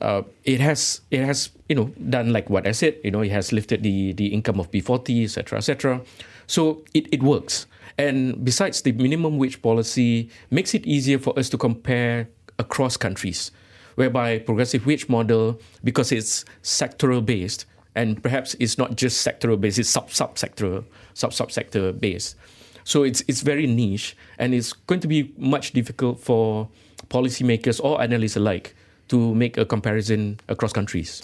uh, 0.00 0.22
it 0.44 0.60
has 0.60 1.00
it 1.10 1.24
has 1.24 1.50
you 1.68 1.74
know 1.74 1.90
done 2.08 2.32
like 2.32 2.48
what 2.50 2.66
I 2.66 2.72
said. 2.72 2.96
You 3.02 3.10
know, 3.10 3.20
it 3.20 3.32
has 3.32 3.52
lifted 3.52 3.82
the 3.82 4.12
the 4.12 4.28
income 4.28 4.60
of 4.60 4.70
B40, 4.70 5.24
etc., 5.24 5.58
etc. 5.58 6.00
So 6.46 6.84
it 6.94 7.08
it 7.12 7.22
works. 7.22 7.66
And 7.98 8.44
besides, 8.44 8.82
the 8.82 8.92
minimum 8.92 9.38
wage 9.38 9.60
policy 9.60 10.30
makes 10.50 10.72
it 10.72 10.86
easier 10.86 11.18
for 11.18 11.36
us 11.36 11.48
to 11.50 11.58
compare 11.58 12.28
across 12.58 12.96
countries, 12.96 13.50
whereby 13.96 14.38
progressive 14.38 14.86
wage 14.86 15.08
model, 15.08 15.60
because 15.82 16.12
it's 16.12 16.44
sectoral 16.62 17.24
based, 17.24 17.66
and 17.96 18.22
perhaps 18.22 18.54
it's 18.60 18.78
not 18.78 18.94
just 18.94 19.26
sectoral 19.26 19.60
based, 19.60 19.80
it's 19.80 19.90
sub 19.90 20.12
sub 20.12 20.38
sector 20.38 20.84
sub 21.14 21.32
sub 21.32 21.50
sector 21.50 21.92
based. 21.92 22.36
So 22.84 23.02
it's 23.02 23.24
it's 23.26 23.42
very 23.42 23.66
niche, 23.66 24.16
and 24.38 24.54
it's 24.54 24.72
going 24.72 25.00
to 25.00 25.08
be 25.08 25.34
much 25.36 25.72
difficult 25.72 26.20
for 26.20 26.68
policymakers 27.10 27.82
or 27.82 28.00
analysts 28.00 28.36
alike 28.36 28.74
to 29.08 29.34
make 29.34 29.56
a 29.56 29.64
comparison 29.64 30.40
across 30.48 30.72
countries. 30.72 31.22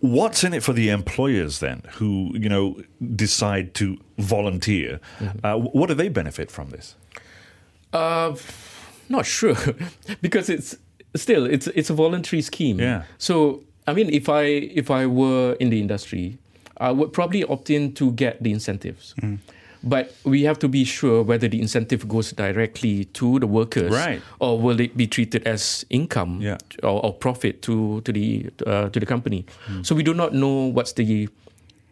What's 0.00 0.44
in 0.44 0.52
it 0.52 0.62
for 0.62 0.74
the 0.74 0.90
employers 0.90 1.60
then, 1.60 1.82
who 1.92 2.32
you 2.34 2.48
know 2.48 2.82
decide 3.16 3.72
to 3.74 3.98
volunteer? 4.18 5.00
Uh, 5.42 5.56
what 5.56 5.86
do 5.88 5.94
they 5.94 6.08
benefit 6.08 6.50
from 6.50 6.70
this? 6.70 6.96
Uh, 7.92 8.36
not 9.08 9.24
sure, 9.24 9.56
because 10.20 10.50
it's 10.50 10.76
still 11.16 11.46
it's 11.46 11.66
it's 11.68 11.88
a 11.88 11.94
voluntary 11.94 12.42
scheme. 12.42 12.78
Yeah. 12.78 13.04
So 13.18 13.64
I 13.86 13.94
mean, 13.94 14.10
if 14.10 14.28
I 14.28 14.42
if 14.44 14.90
I 14.90 15.06
were 15.06 15.56
in 15.58 15.70
the 15.70 15.80
industry, 15.80 16.38
I 16.76 16.90
would 16.92 17.12
probably 17.12 17.42
opt 17.44 17.70
in 17.70 17.92
to 17.94 18.12
get 18.12 18.42
the 18.42 18.52
incentives. 18.52 19.14
But 19.82 20.12
we 20.28 20.42
have 20.44 20.58
to 20.60 20.68
be 20.68 20.84
sure 20.84 21.22
whether 21.24 21.48
the 21.48 21.56
incentive 21.60 22.04
goes 22.06 22.32
directly 22.36 23.06
to 23.16 23.40
the 23.40 23.46
workers, 23.48 23.92
Right. 23.92 24.20
or 24.38 24.60
will 24.60 24.76
it 24.80 24.92
be 24.96 25.06
treated 25.08 25.46
as 25.48 25.86
income 25.88 26.40
Yeah. 26.44 26.58
or, 26.84 27.00
or 27.00 27.12
profit 27.16 27.62
to 27.64 28.00
to 28.04 28.12
the 28.12 28.52
uh, 28.66 28.88
to 28.92 28.98
the 29.00 29.06
company. 29.08 29.46
Hmm. 29.64 29.80
So 29.82 29.94
we 29.96 30.02
do 30.04 30.12
not 30.12 30.36
know 30.36 30.68
what's 30.68 30.92
the 30.92 31.28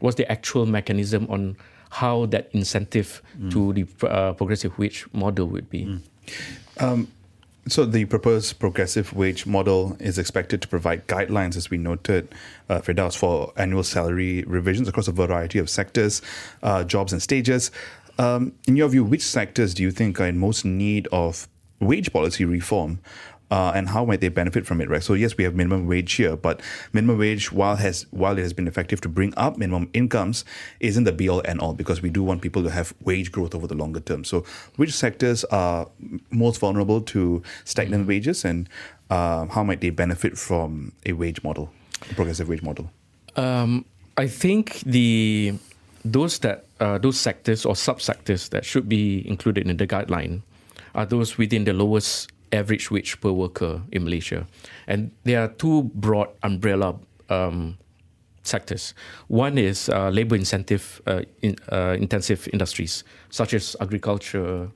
what's 0.04 0.16
the 0.20 0.28
actual 0.30 0.66
mechanism 0.68 1.24
on 1.32 1.56
how 1.90 2.28
that 2.28 2.52
incentive 2.52 3.24
Hmm. 3.40 3.48
to 3.56 3.60
the 3.72 3.84
uh, 4.04 4.36
progressive 4.36 4.76
wage 4.76 5.08
model 5.16 5.48
would 5.48 5.72
be. 5.72 5.88
So 7.68 7.84
the 7.84 8.06
proposed 8.06 8.58
progressive 8.58 9.12
wage 9.12 9.44
model 9.44 9.94
is 10.00 10.18
expected 10.18 10.62
to 10.62 10.68
provide 10.68 11.06
guidelines, 11.06 11.54
as 11.54 11.68
we 11.68 11.76
noted, 11.76 12.34
uh, 12.70 12.80
Firdaos, 12.80 13.14
for 13.14 13.52
annual 13.58 13.82
salary 13.82 14.42
revisions 14.44 14.88
across 14.88 15.06
a 15.06 15.12
variety 15.12 15.58
of 15.58 15.68
sectors, 15.68 16.22
uh, 16.62 16.84
jobs, 16.84 17.12
and 17.12 17.20
stages. 17.20 17.70
Um, 18.18 18.52
in 18.66 18.76
your 18.76 18.88
view, 18.88 19.04
which 19.04 19.22
sectors 19.22 19.74
do 19.74 19.82
you 19.82 19.90
think 19.90 20.18
are 20.18 20.26
in 20.26 20.38
most 20.38 20.64
need 20.64 21.08
of 21.12 21.46
wage 21.78 22.10
policy 22.10 22.46
reform? 22.46 23.00
Uh, 23.50 23.72
and 23.74 23.88
how 23.88 24.04
might 24.04 24.20
they 24.20 24.28
benefit 24.28 24.66
from 24.66 24.80
it, 24.80 24.90
right? 24.90 25.02
So 25.02 25.14
yes, 25.14 25.36
we 25.36 25.44
have 25.44 25.54
minimum 25.54 25.86
wage 25.86 26.12
here, 26.12 26.36
but 26.36 26.60
minimum 26.92 27.18
wage, 27.18 27.50
while 27.50 27.76
has 27.76 28.04
while 28.10 28.36
it 28.36 28.42
has 28.42 28.52
been 28.52 28.68
effective 28.68 29.00
to 29.02 29.08
bring 29.08 29.32
up 29.38 29.56
minimum 29.56 29.88
incomes, 29.94 30.44
isn't 30.80 31.04
the 31.04 31.12
be 31.12 31.28
all 31.30 31.40
and 31.40 31.58
all 31.58 31.72
because 31.72 32.02
we 32.02 32.10
do 32.10 32.22
want 32.22 32.42
people 32.42 32.62
to 32.62 32.70
have 32.70 32.92
wage 33.04 33.32
growth 33.32 33.54
over 33.54 33.66
the 33.66 33.74
longer 33.74 34.00
term. 34.00 34.24
So, 34.24 34.44
which 34.76 34.92
sectors 34.92 35.44
are 35.44 35.88
most 36.30 36.60
vulnerable 36.60 37.00
to 37.02 37.42
stagnant 37.64 38.06
wages, 38.06 38.44
and 38.44 38.68
uh, 39.08 39.46
how 39.46 39.64
might 39.64 39.80
they 39.80 39.90
benefit 39.90 40.36
from 40.36 40.92
a 41.06 41.12
wage 41.12 41.42
model, 41.42 41.70
a 42.10 42.14
progressive 42.14 42.48
wage 42.48 42.62
model? 42.62 42.90
Um, 43.36 43.86
I 44.18 44.26
think 44.26 44.80
the 44.80 45.54
those 46.04 46.38
that 46.40 46.66
uh, 46.80 46.98
those 46.98 47.18
sectors 47.18 47.64
or 47.64 47.74
subsectors 47.74 48.50
that 48.50 48.64
should 48.64 48.88
be 48.88 49.26
included 49.28 49.66
in 49.66 49.76
the 49.76 49.86
guideline 49.86 50.42
are 50.94 51.06
those 51.06 51.38
within 51.38 51.64
the 51.64 51.72
lowest 51.72 52.30
average 52.52 52.90
wage 52.90 53.20
per 53.20 53.30
worker 53.32 53.82
in 53.92 54.04
Malaysia, 54.04 54.46
and 54.86 55.10
there 55.24 55.42
are 55.42 55.48
two 55.48 55.90
broad 55.94 56.28
umbrella 56.42 56.94
um, 57.28 57.76
sectors. 58.42 58.94
One 59.28 59.58
is 59.58 59.88
uh, 59.88 60.08
labor 60.10 60.36
incentive 60.36 61.00
uh, 61.06 61.22
in, 61.42 61.56
uh, 61.70 61.96
intensive 61.98 62.48
industries 62.52 63.04
such 63.30 63.52
as 63.54 63.76
agriculture, 63.80 64.70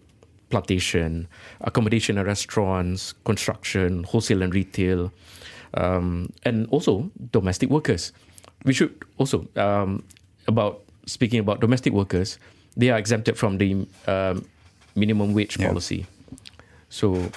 plantation, 0.50 1.26
accommodation 1.62 2.18
and 2.18 2.26
restaurants, 2.26 3.14
construction, 3.24 4.04
wholesale 4.04 4.42
and 4.42 4.54
retail, 4.54 5.10
um, 5.74 6.28
and 6.44 6.66
also 6.70 7.10
domestic 7.32 7.70
workers. 7.70 8.12
We 8.64 8.74
should 8.74 8.92
also 9.18 9.48
um, 9.56 10.04
about 10.46 10.82
speaking 11.06 11.40
about 11.40 11.60
domestic 11.60 11.92
workers, 11.92 12.38
they 12.76 12.90
are 12.90 12.98
exempted 12.98 13.36
from 13.38 13.58
the 13.58 13.86
um, 14.06 14.44
minimum 14.94 15.34
wage 15.34 15.58
Yeah. 15.58 15.68
policy. 15.68 16.06
So 16.88 17.30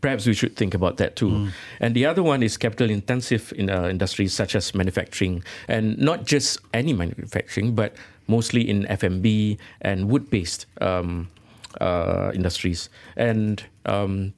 perhaps 0.00 0.26
we 0.26 0.34
should 0.34 0.56
think 0.56 0.74
about 0.74 0.96
that 0.98 1.16
too. 1.16 1.48
And 1.80 1.94
the 1.94 2.06
other 2.06 2.22
one 2.22 2.42
is 2.42 2.56
capital 2.56 2.90
intensive 2.90 3.52
in 3.56 3.70
uh, 3.70 3.88
industries 3.88 4.32
such 4.34 4.54
as 4.54 4.74
manufacturing, 4.74 5.42
and 5.68 5.98
not 5.98 6.24
just 6.24 6.58
any 6.72 6.92
manufacturing, 6.92 7.74
but 7.74 7.94
mostly 8.28 8.68
in 8.68 8.84
FMB 8.84 9.58
and 9.80 10.08
wood 10.08 10.30
based 10.30 10.66
um, 10.80 11.28
uh, 11.80 12.30
industries, 12.34 12.88
and 13.16 13.64
um, 13.86 14.32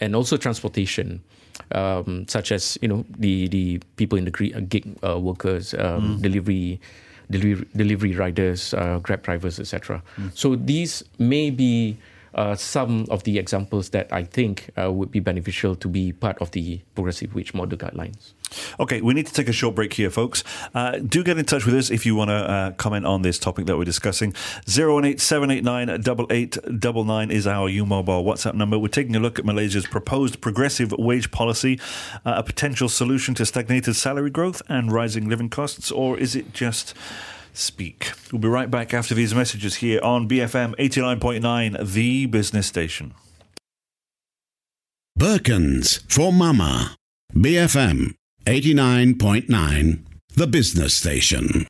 and 0.00 0.14
also 0.16 0.36
transportation. 0.36 1.22
Um, 1.72 2.24
such 2.28 2.52
as 2.52 2.78
you 2.80 2.88
know 2.88 3.04
the 3.18 3.48
the 3.48 3.80
people 3.96 4.16
in 4.16 4.24
the 4.24 4.54
uh, 4.54 4.60
gig 4.68 4.86
uh, 5.02 5.18
workers, 5.18 5.74
um, 5.74 6.22
delivery, 6.22 6.80
delivery 7.30 7.66
delivery 7.76 8.14
riders, 8.14 8.72
uh, 8.74 9.00
grab 9.02 9.22
drivers, 9.22 9.58
etc. 9.58 10.02
So 10.34 10.54
these 10.54 11.02
may 11.18 11.50
be 11.50 11.98
uh, 12.38 12.54
some 12.54 13.04
of 13.10 13.24
the 13.24 13.36
examples 13.36 13.90
that 13.90 14.12
I 14.12 14.22
think 14.22 14.70
uh, 14.80 14.92
would 14.92 15.10
be 15.10 15.18
beneficial 15.18 15.74
to 15.74 15.88
be 15.88 16.12
part 16.12 16.38
of 16.40 16.52
the 16.52 16.80
progressive 16.94 17.34
wage 17.34 17.52
model 17.52 17.76
guidelines. 17.76 18.32
Okay, 18.78 19.00
we 19.00 19.12
need 19.12 19.26
to 19.26 19.32
take 19.32 19.48
a 19.48 19.52
short 19.52 19.74
break 19.74 19.92
here, 19.92 20.08
folks. 20.08 20.44
Uh, 20.72 20.98
do 20.98 21.24
get 21.24 21.36
in 21.36 21.44
touch 21.44 21.66
with 21.66 21.74
us 21.74 21.90
if 21.90 22.06
you 22.06 22.14
want 22.14 22.28
to 22.30 22.34
uh, 22.34 22.70
comment 22.72 23.04
on 23.04 23.22
this 23.22 23.40
topic 23.40 23.66
that 23.66 23.76
we're 23.76 23.84
discussing. 23.84 24.32
018 24.68 25.18
789 25.18 25.90
8899 25.90 27.30
is 27.32 27.46
our 27.48 27.68
U 27.68 27.84
Mobile 27.84 28.22
WhatsApp 28.22 28.54
number. 28.54 28.78
We're 28.78 28.86
taking 28.86 29.16
a 29.16 29.20
look 29.20 29.40
at 29.40 29.44
Malaysia's 29.44 29.86
proposed 29.86 30.40
progressive 30.40 30.92
wage 30.92 31.32
policy, 31.32 31.80
uh, 32.24 32.34
a 32.36 32.44
potential 32.44 32.88
solution 32.88 33.34
to 33.34 33.46
stagnated 33.46 33.96
salary 33.96 34.30
growth 34.30 34.62
and 34.68 34.92
rising 34.92 35.28
living 35.28 35.50
costs, 35.50 35.90
or 35.90 36.16
is 36.16 36.36
it 36.36 36.54
just 36.54 36.94
speak? 37.52 38.12
We'll 38.32 38.40
be 38.40 38.48
right 38.48 38.70
back 38.70 38.94
after 38.94 39.14
these 39.14 39.34
messages 39.34 39.76
here 39.76 40.00
on 40.02 40.28
BFM 40.28 40.74
89.9, 40.76 41.92
the 41.92 42.26
business 42.26 42.66
station. 42.66 43.14
Birkins 45.18 46.00
for 46.10 46.32
Mama. 46.32 46.94
BFM 47.34 48.14
89.9, 48.46 50.04
the 50.34 50.46
business 50.46 50.94
station. 50.94 51.66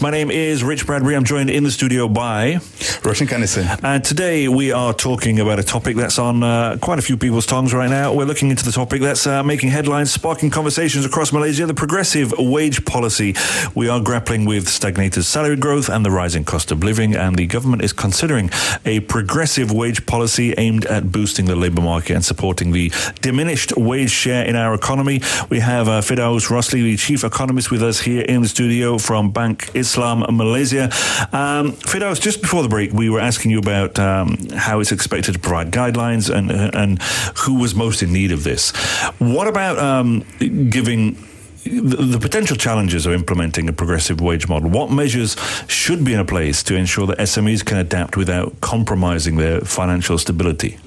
My 0.00 0.10
name 0.10 0.30
is 0.30 0.62
Rich 0.62 0.86
Bradbury. 0.86 1.16
I'm 1.16 1.24
joined 1.24 1.50
in 1.50 1.64
the 1.64 1.72
studio 1.72 2.06
by. 2.06 2.60
Roshan 3.02 3.26
Kanesan. 3.26 3.82
And 3.82 4.04
today 4.04 4.46
we 4.46 4.70
are 4.70 4.94
talking 4.94 5.40
about 5.40 5.58
a 5.58 5.64
topic 5.64 5.96
that's 5.96 6.20
on 6.20 6.44
uh, 6.44 6.78
quite 6.80 7.00
a 7.00 7.02
few 7.02 7.16
people's 7.16 7.46
tongues 7.46 7.74
right 7.74 7.90
now. 7.90 8.12
We're 8.12 8.24
looking 8.24 8.50
into 8.50 8.64
the 8.64 8.70
topic 8.70 9.02
that's 9.02 9.26
uh, 9.26 9.42
making 9.42 9.70
headlines, 9.70 10.12
sparking 10.12 10.50
conversations 10.50 11.04
across 11.04 11.32
Malaysia 11.32 11.66
the 11.66 11.74
progressive 11.74 12.32
wage 12.38 12.84
policy. 12.84 13.34
We 13.74 13.88
are 13.88 13.98
grappling 13.98 14.44
with 14.44 14.68
stagnated 14.68 15.24
salary 15.24 15.56
growth 15.56 15.88
and 15.88 16.04
the 16.04 16.12
rising 16.12 16.44
cost 16.44 16.70
of 16.70 16.84
living, 16.84 17.16
and 17.16 17.34
the 17.34 17.46
government 17.46 17.82
is 17.82 17.92
considering 17.92 18.50
a 18.84 19.00
progressive 19.00 19.72
wage 19.72 20.06
policy 20.06 20.54
aimed 20.58 20.86
at 20.86 21.10
boosting 21.10 21.46
the 21.46 21.56
labour 21.56 21.82
market 21.82 22.14
and 22.14 22.24
supporting 22.24 22.70
the 22.70 22.92
diminished 23.20 23.76
wage 23.76 24.10
share 24.10 24.44
in 24.44 24.54
our 24.54 24.74
economy. 24.74 25.22
We 25.50 25.58
have 25.58 25.88
uh, 25.88 26.02
Firdaos 26.02 26.50
Rosli, 26.50 26.84
the 26.84 26.96
chief 26.96 27.24
economist, 27.24 27.72
with 27.72 27.82
us 27.82 28.00
here 28.00 28.22
in 28.22 28.42
the 28.42 28.48
studio 28.48 28.98
from 28.98 29.32
Bank 29.32 29.70
Islam 29.88 30.22
and 30.22 30.36
Malaysia. 30.36 30.84
Um, 31.32 31.72
Firdaos, 31.88 32.20
just 32.20 32.42
before 32.42 32.62
the 32.62 32.68
break, 32.68 32.92
we 32.92 33.08
were 33.08 33.20
asking 33.20 33.50
you 33.50 33.58
about 33.58 33.98
um, 33.98 34.36
how 34.54 34.80
it's 34.80 34.92
expected 34.92 35.32
to 35.34 35.40
provide 35.40 35.70
guidelines 35.70 36.28
and 36.28 36.50
and 36.50 37.02
who 37.42 37.54
was 37.62 37.74
most 37.74 38.02
in 38.02 38.12
need 38.12 38.32
of 38.32 38.44
this. 38.44 38.72
What 39.18 39.46
about 39.48 39.78
um, 39.78 40.24
giving 40.38 41.16
the, 41.64 41.96
the 42.14 42.18
potential 42.18 42.56
challenges 42.56 43.06
of 43.06 43.12
implementing 43.12 43.68
a 43.68 43.72
progressive 43.72 44.20
wage 44.20 44.48
model? 44.48 44.70
What 44.70 44.90
measures 44.90 45.36
should 45.68 46.04
be 46.04 46.14
in 46.14 46.26
place 46.26 46.62
to 46.64 46.74
ensure 46.74 47.06
that 47.06 47.18
SMEs 47.18 47.64
can 47.64 47.78
adapt 47.78 48.16
without 48.16 48.60
compromising 48.60 49.36
their 49.36 49.60
financial 49.60 50.18
stability? 50.18 50.78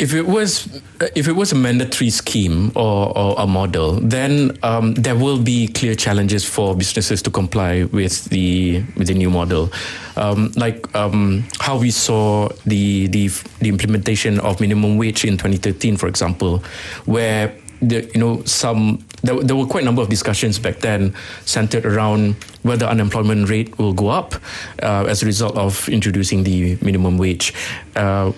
If 0.00 0.14
it 0.14 0.26
was, 0.26 0.80
if 1.14 1.28
it 1.28 1.32
was 1.36 1.52
a 1.52 1.54
mandatory 1.54 2.08
scheme 2.08 2.72
or, 2.74 3.16
or 3.16 3.34
a 3.38 3.46
model, 3.46 4.00
then 4.00 4.56
um, 4.62 4.94
there 4.94 5.14
will 5.14 5.38
be 5.38 5.68
clear 5.68 5.94
challenges 5.94 6.42
for 6.42 6.74
businesses 6.74 7.20
to 7.20 7.30
comply 7.30 7.84
with 7.84 8.24
the 8.30 8.82
with 8.96 9.08
the 9.08 9.14
new 9.14 9.28
model, 9.28 9.70
um, 10.16 10.52
like 10.56 10.92
um, 10.96 11.44
how 11.58 11.76
we 11.78 11.90
saw 11.90 12.48
the, 12.64 13.08
the 13.08 13.28
the 13.60 13.68
implementation 13.68 14.40
of 14.40 14.58
minimum 14.58 14.96
wage 14.96 15.22
in 15.26 15.36
2013, 15.36 15.98
for 15.98 16.08
example, 16.08 16.64
where 17.04 17.54
the, 17.82 18.10
you 18.14 18.20
know 18.20 18.42
some 18.44 19.04
there, 19.22 19.38
there 19.42 19.54
were 19.56 19.66
quite 19.66 19.82
a 19.82 19.84
number 19.84 20.00
of 20.00 20.08
discussions 20.08 20.58
back 20.58 20.78
then 20.78 21.14
centered 21.44 21.84
around 21.84 22.36
whether 22.62 22.86
unemployment 22.86 23.50
rate 23.50 23.78
will 23.78 23.92
go 23.92 24.08
up 24.08 24.34
uh, 24.82 25.04
as 25.08 25.22
a 25.22 25.26
result 25.26 25.56
of 25.58 25.90
introducing 25.90 26.44
the 26.44 26.78
minimum 26.80 27.18
wage. 27.18 27.52
Uh, 27.96 28.32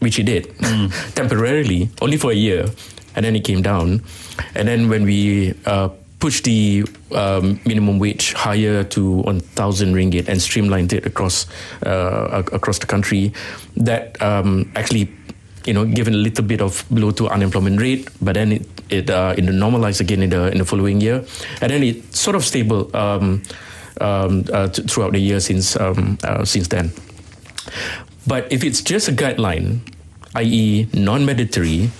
which 0.00 0.16
he 0.16 0.22
did 0.22 0.54
temporarily, 1.14 1.90
only 2.00 2.16
for 2.16 2.30
a 2.30 2.34
year, 2.34 2.66
and 3.16 3.24
then 3.24 3.34
it 3.36 3.44
came 3.44 3.62
down. 3.62 4.02
And 4.54 4.68
then 4.68 4.88
when 4.88 5.04
we 5.04 5.54
uh, 5.66 5.88
pushed 6.18 6.44
the 6.44 6.84
um, 7.14 7.60
minimum 7.64 7.98
wage 7.98 8.32
higher 8.34 8.84
to 8.84 9.22
1,000 9.22 9.94
ringgit 9.94 10.28
and 10.28 10.40
streamlined 10.40 10.92
it 10.92 11.06
across 11.06 11.46
uh, 11.86 12.42
across 12.52 12.78
the 12.78 12.86
country, 12.86 13.32
that 13.76 14.20
um, 14.22 14.70
actually 14.74 15.10
you 15.66 15.74
know 15.74 15.84
given 15.84 16.14
a 16.14 16.16
little 16.16 16.44
bit 16.44 16.60
of 16.60 16.84
blow 16.90 17.10
to 17.12 17.28
unemployment 17.28 17.80
rate, 17.80 18.08
but 18.20 18.34
then 18.34 18.52
it 18.52 18.66
it 18.90 19.10
uh, 19.10 19.34
it 19.36 19.44
normalized 19.44 20.00
again 20.00 20.22
in 20.22 20.30
the 20.30 20.50
in 20.50 20.58
the 20.58 20.64
following 20.64 21.00
year, 21.00 21.24
and 21.60 21.70
then 21.70 21.82
it 21.82 22.14
sort 22.14 22.36
of 22.36 22.44
stable 22.44 22.94
um, 22.96 23.42
um, 24.00 24.44
uh, 24.52 24.68
th- 24.68 24.90
throughout 24.90 25.12
the 25.12 25.20
year 25.20 25.40
since 25.40 25.76
um, 25.76 26.18
uh, 26.24 26.44
since 26.44 26.68
then. 26.68 26.90
But 28.26 28.50
if 28.52 28.64
it's 28.64 28.82
just 28.82 29.08
a 29.08 29.12
guideline, 29.12 29.80
i.e., 30.34 30.86
non 30.92 31.24
mandatory, 31.24 31.90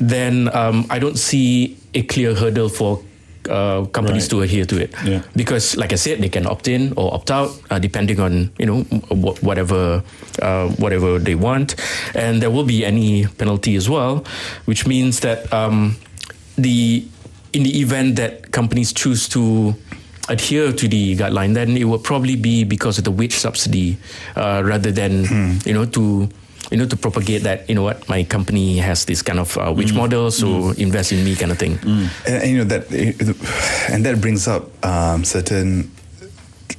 then 0.00 0.48
um, 0.54 0.86
I 0.90 0.98
don't 0.98 1.18
see 1.18 1.76
a 1.94 2.02
clear 2.02 2.34
hurdle 2.34 2.68
for 2.68 3.02
uh, 3.48 3.84
companies 3.86 4.24
Right. 4.24 4.30
to 4.30 4.42
adhere 4.42 4.64
to 4.66 4.80
it. 4.82 4.94
Yeah. 5.04 5.22
Because, 5.34 5.76
like 5.76 5.92
I 5.92 5.96
said, 5.96 6.20
they 6.20 6.28
can 6.28 6.46
opt 6.46 6.68
in 6.68 6.92
or 6.96 7.12
opt 7.14 7.30
out 7.30 7.50
uh, 7.70 7.78
depending 7.78 8.20
on 8.20 8.50
you 8.58 8.66
know 8.66 8.82
wh- 9.08 9.42
whatever 9.42 10.02
uh, 10.42 10.68
whatever 10.78 11.18
they 11.18 11.34
want, 11.34 11.74
and 12.14 12.40
there 12.42 12.50
will 12.50 12.64
be 12.64 12.84
any 12.84 13.26
penalty 13.26 13.76
as 13.76 13.88
well, 13.88 14.24
which 14.66 14.86
means 14.86 15.20
that 15.20 15.50
um, 15.52 15.96
the 16.56 17.04
in 17.52 17.62
the 17.64 17.80
event 17.80 18.16
that 18.16 18.52
companies 18.52 18.92
choose 18.92 19.28
to 19.28 19.74
adhere 20.30 20.72
to 20.72 20.86
the 20.88 21.16
guideline, 21.16 21.52
then 21.54 21.76
it 21.76 21.84
will 21.84 21.98
probably 21.98 22.36
be 22.36 22.62
because 22.64 22.96
of 22.98 23.04
the 23.04 23.10
wage 23.10 23.34
subsidy 23.34 23.98
uh, 24.36 24.62
rather 24.64 24.90
than 24.94 25.26
you 25.66 25.74
know 25.74 25.84
to 25.84 26.28
you 26.70 26.78
know 26.78 26.86
to 26.86 26.96
propagate 26.96 27.42
that 27.42 27.68
you 27.68 27.74
know 27.74 27.82
what 27.82 28.08
my 28.08 28.22
company 28.22 28.78
has 28.78 29.04
this 29.04 29.22
kind 29.22 29.38
of 29.42 29.58
uh, 29.58 29.74
wage 29.74 29.92
model, 29.92 30.30
so 30.30 30.70
invest 30.78 31.10
in 31.12 31.24
me 31.24 31.34
kind 31.34 31.50
of 31.50 31.58
thing. 31.58 31.76
and, 31.82 32.08
and, 32.26 32.50
you 32.50 32.58
know 32.58 32.64
that, 32.64 32.86
and 33.90 34.06
that 34.06 34.20
brings 34.22 34.46
up 34.46 34.70
um, 34.86 35.24
certain 35.26 35.90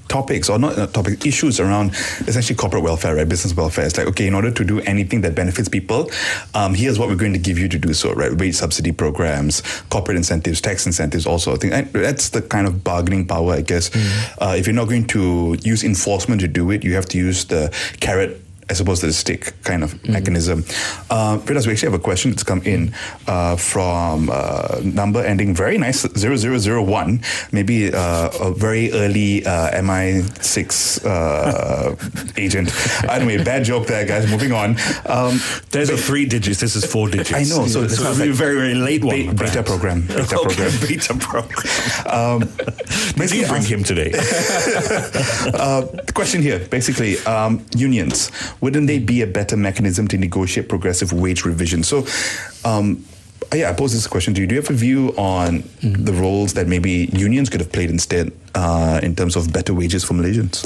topics 0.08 0.50
or 0.50 0.60
not 0.60 0.78
uh, 0.78 0.88
topic 0.88 1.26
issues 1.26 1.60
around 1.60 1.92
essentially 2.28 2.56
corporate 2.56 2.84
welfare 2.84 3.16
right? 3.16 3.28
Business 3.28 3.56
welfare. 3.56 3.86
It's 3.86 3.98
like 3.98 4.08
okay 4.08 4.28
in 4.28 4.34
order 4.34 4.52
to 4.52 4.64
do 4.64 4.80
anything 4.82 5.22
that 5.22 5.36
benefits 5.36 5.70
people 5.70 6.10
um, 6.54 6.74
here's 6.74 7.00
what 7.00 7.10
we're 7.10 7.16
going 7.16 7.34
to 7.34 7.40
give 7.40 7.58
you 7.58 7.68
to 7.70 7.78
do 7.78 7.94
so 7.94 8.14
right? 8.14 8.34
Wage 8.34 8.56
subsidy 8.56 8.92
programs 8.92 9.62
corporate 9.90 10.18
incentives 10.18 10.62
tax 10.62 10.86
incentives 10.86 11.26
also 11.26 11.54
i 11.54 11.58
think 11.58 11.74
and 11.74 11.88
that's 11.94 12.30
the 12.30 12.42
kind 12.42 12.68
of 12.68 12.84
bargaining 12.84 13.26
power 13.26 13.54
i 13.54 13.62
guess. 13.62 13.90
Uh, 14.40 14.56
if 14.58 14.68
you're 14.68 14.76
not 14.76 14.88
going 14.88 15.06
to 15.06 15.58
use 15.64 15.84
enforcement 15.84 16.42
to 16.42 16.48
do 16.48 16.72
it 16.72 16.84
you 16.84 16.94
have 16.96 17.06
to 17.06 17.18
use 17.18 17.46
the 17.46 17.74
carrot 18.00 18.42
as 18.72 18.78
suppose, 18.78 19.02
to 19.02 19.08
the 19.08 19.14
stick 19.14 19.54
kind 19.64 19.84
of 19.84 19.92
mechanism. 20.08 20.64
Uh, 21.10 21.38
Firdaos, 21.38 21.68
we 21.68 21.74
actually 21.74 21.92
have 21.92 22.00
a 22.00 22.04
question 22.04 22.32
that's 22.32 22.44
come 22.44 22.62
in 22.64 22.94
uh, 23.28 23.56
from 23.58 24.30
uh, 24.32 24.80
number 24.84 25.24
ending 25.24 25.54
very 25.54 25.78
nice 25.78 26.02
0001, 26.18 27.22
maybe 27.52 27.94
uh, 27.94 28.30
a 28.40 28.52
very 28.54 28.92
early 28.94 29.46
uh, 29.46 29.72
MI6 29.82 31.06
uh, 31.06 31.96
agent. 32.42 32.72
Anyway, 33.10 33.44
bad 33.44 33.64
joke 33.66 33.88
there, 33.88 34.06
guys. 34.06 34.30
Moving 34.32 34.54
on. 34.54 34.78
Um, 35.06 35.40
There's 35.72 35.90
a 35.90 35.98
three 35.98 36.26
digits. 36.26 36.60
This 36.62 36.76
is 36.76 36.86
four 36.86 37.10
digits. 37.10 37.34
I 37.34 37.44
know, 37.44 37.68
so 37.68 37.82
Yeah, 37.82 37.88
this 37.88 37.98
so 38.00 38.10
is 38.12 38.20
a 38.20 38.26
like 38.26 38.34
very 38.34 38.52
very 38.62 38.76
late 38.76 39.04
one. 39.04 39.16
be- 39.16 39.34
beta 39.34 39.64
program. 39.64 40.08
Beta 40.08 40.22
Okay, 40.24 40.36
program. 40.56 40.72
beta 40.88 41.14
program. 41.16 41.60
Um, 42.08 42.40
Did 43.18 43.32
you 43.34 43.46
bring 43.48 43.62
ask- 43.64 43.70
him 43.72 43.84
today? 43.84 44.12
uh, 44.16 45.82
the 46.08 46.12
question 46.16 46.42
here, 46.42 46.60
basically, 46.70 47.18
um, 47.26 47.66
unions, 47.76 48.32
wouldn't 48.62 48.88
they 48.88 49.00
be 49.00 49.22
a 49.22 49.28
better 49.28 49.58
mechanism 49.58 50.08
to 50.08 50.18
negotiate 50.18 50.70
progressive 50.70 51.12
wage 51.12 51.44
revision? 51.44 51.84
So, 51.84 52.06
um, 52.64 53.04
yeah, 53.54 53.70
I 53.70 53.74
pose 53.74 53.92
this 53.92 54.08
question 54.08 54.34
to 54.36 54.42
you. 54.42 54.48
Do 54.48 54.56
you 54.56 54.62
have 54.62 54.70
a 54.70 54.74
view 54.74 55.10
on 55.18 55.64
the 55.82 56.14
roles 56.14 56.54
that 56.54 56.68
maybe 56.68 57.10
unions 57.12 57.50
could 57.50 57.60
have 57.60 57.72
played 57.72 57.90
instead 57.90 58.32
uh, 58.56 59.02
in 59.04 59.16
terms 59.16 59.36
of 59.36 59.52
better 59.52 59.74
wages 59.74 60.04
for 60.04 60.14
Malaysians? 60.14 60.64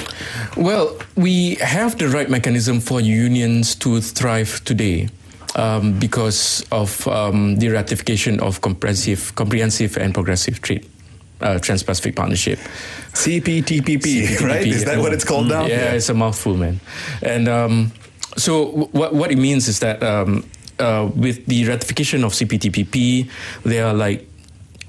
Well, 0.56 0.96
we 1.16 1.56
have 1.56 1.98
the 1.98 2.10
right 2.10 2.30
mechanism 2.30 2.80
for 2.80 3.02
unions 3.02 3.76
to 3.76 4.02
thrive 4.02 4.64
today. 4.66 5.10
Um, 5.58 5.98
because 5.98 6.66
of 6.70 7.08
um, 7.08 7.56
the 7.56 7.70
ratification 7.70 8.42
of 8.42 8.60
comprehensive, 8.60 9.34
comprehensive 9.36 9.96
and 9.96 10.14
progressive 10.14 10.62
trade 10.62 10.86
uh, 11.42 11.60
Trans-Pacific 11.60 12.16
Partnership. 12.16 12.60
CPTPP, 13.14 14.40
right? 14.48 14.66
Is 14.68 14.86
that 14.86 15.00
what 15.00 15.14
it's 15.14 15.24
called 15.24 15.48
now? 15.48 15.66
Yeah, 15.66 15.94
it's 15.94 16.10
a 16.10 16.14
mouthful, 16.14 16.56
man. 16.56 16.80
And 17.22 17.48
um, 17.48 17.92
so 18.38 18.66
w- 18.66 18.88
what 18.92 19.14
what 19.14 19.32
it 19.32 19.38
means 19.38 19.68
is 19.68 19.80
that 19.80 20.04
um, 20.04 20.44
uh, 20.80 21.10
with 21.16 21.46
the 21.46 21.66
ratification 21.68 22.24
of 22.24 22.34
CPTPP, 22.34 23.30
there 23.64 23.86
are 23.86 23.94
like 23.94 24.28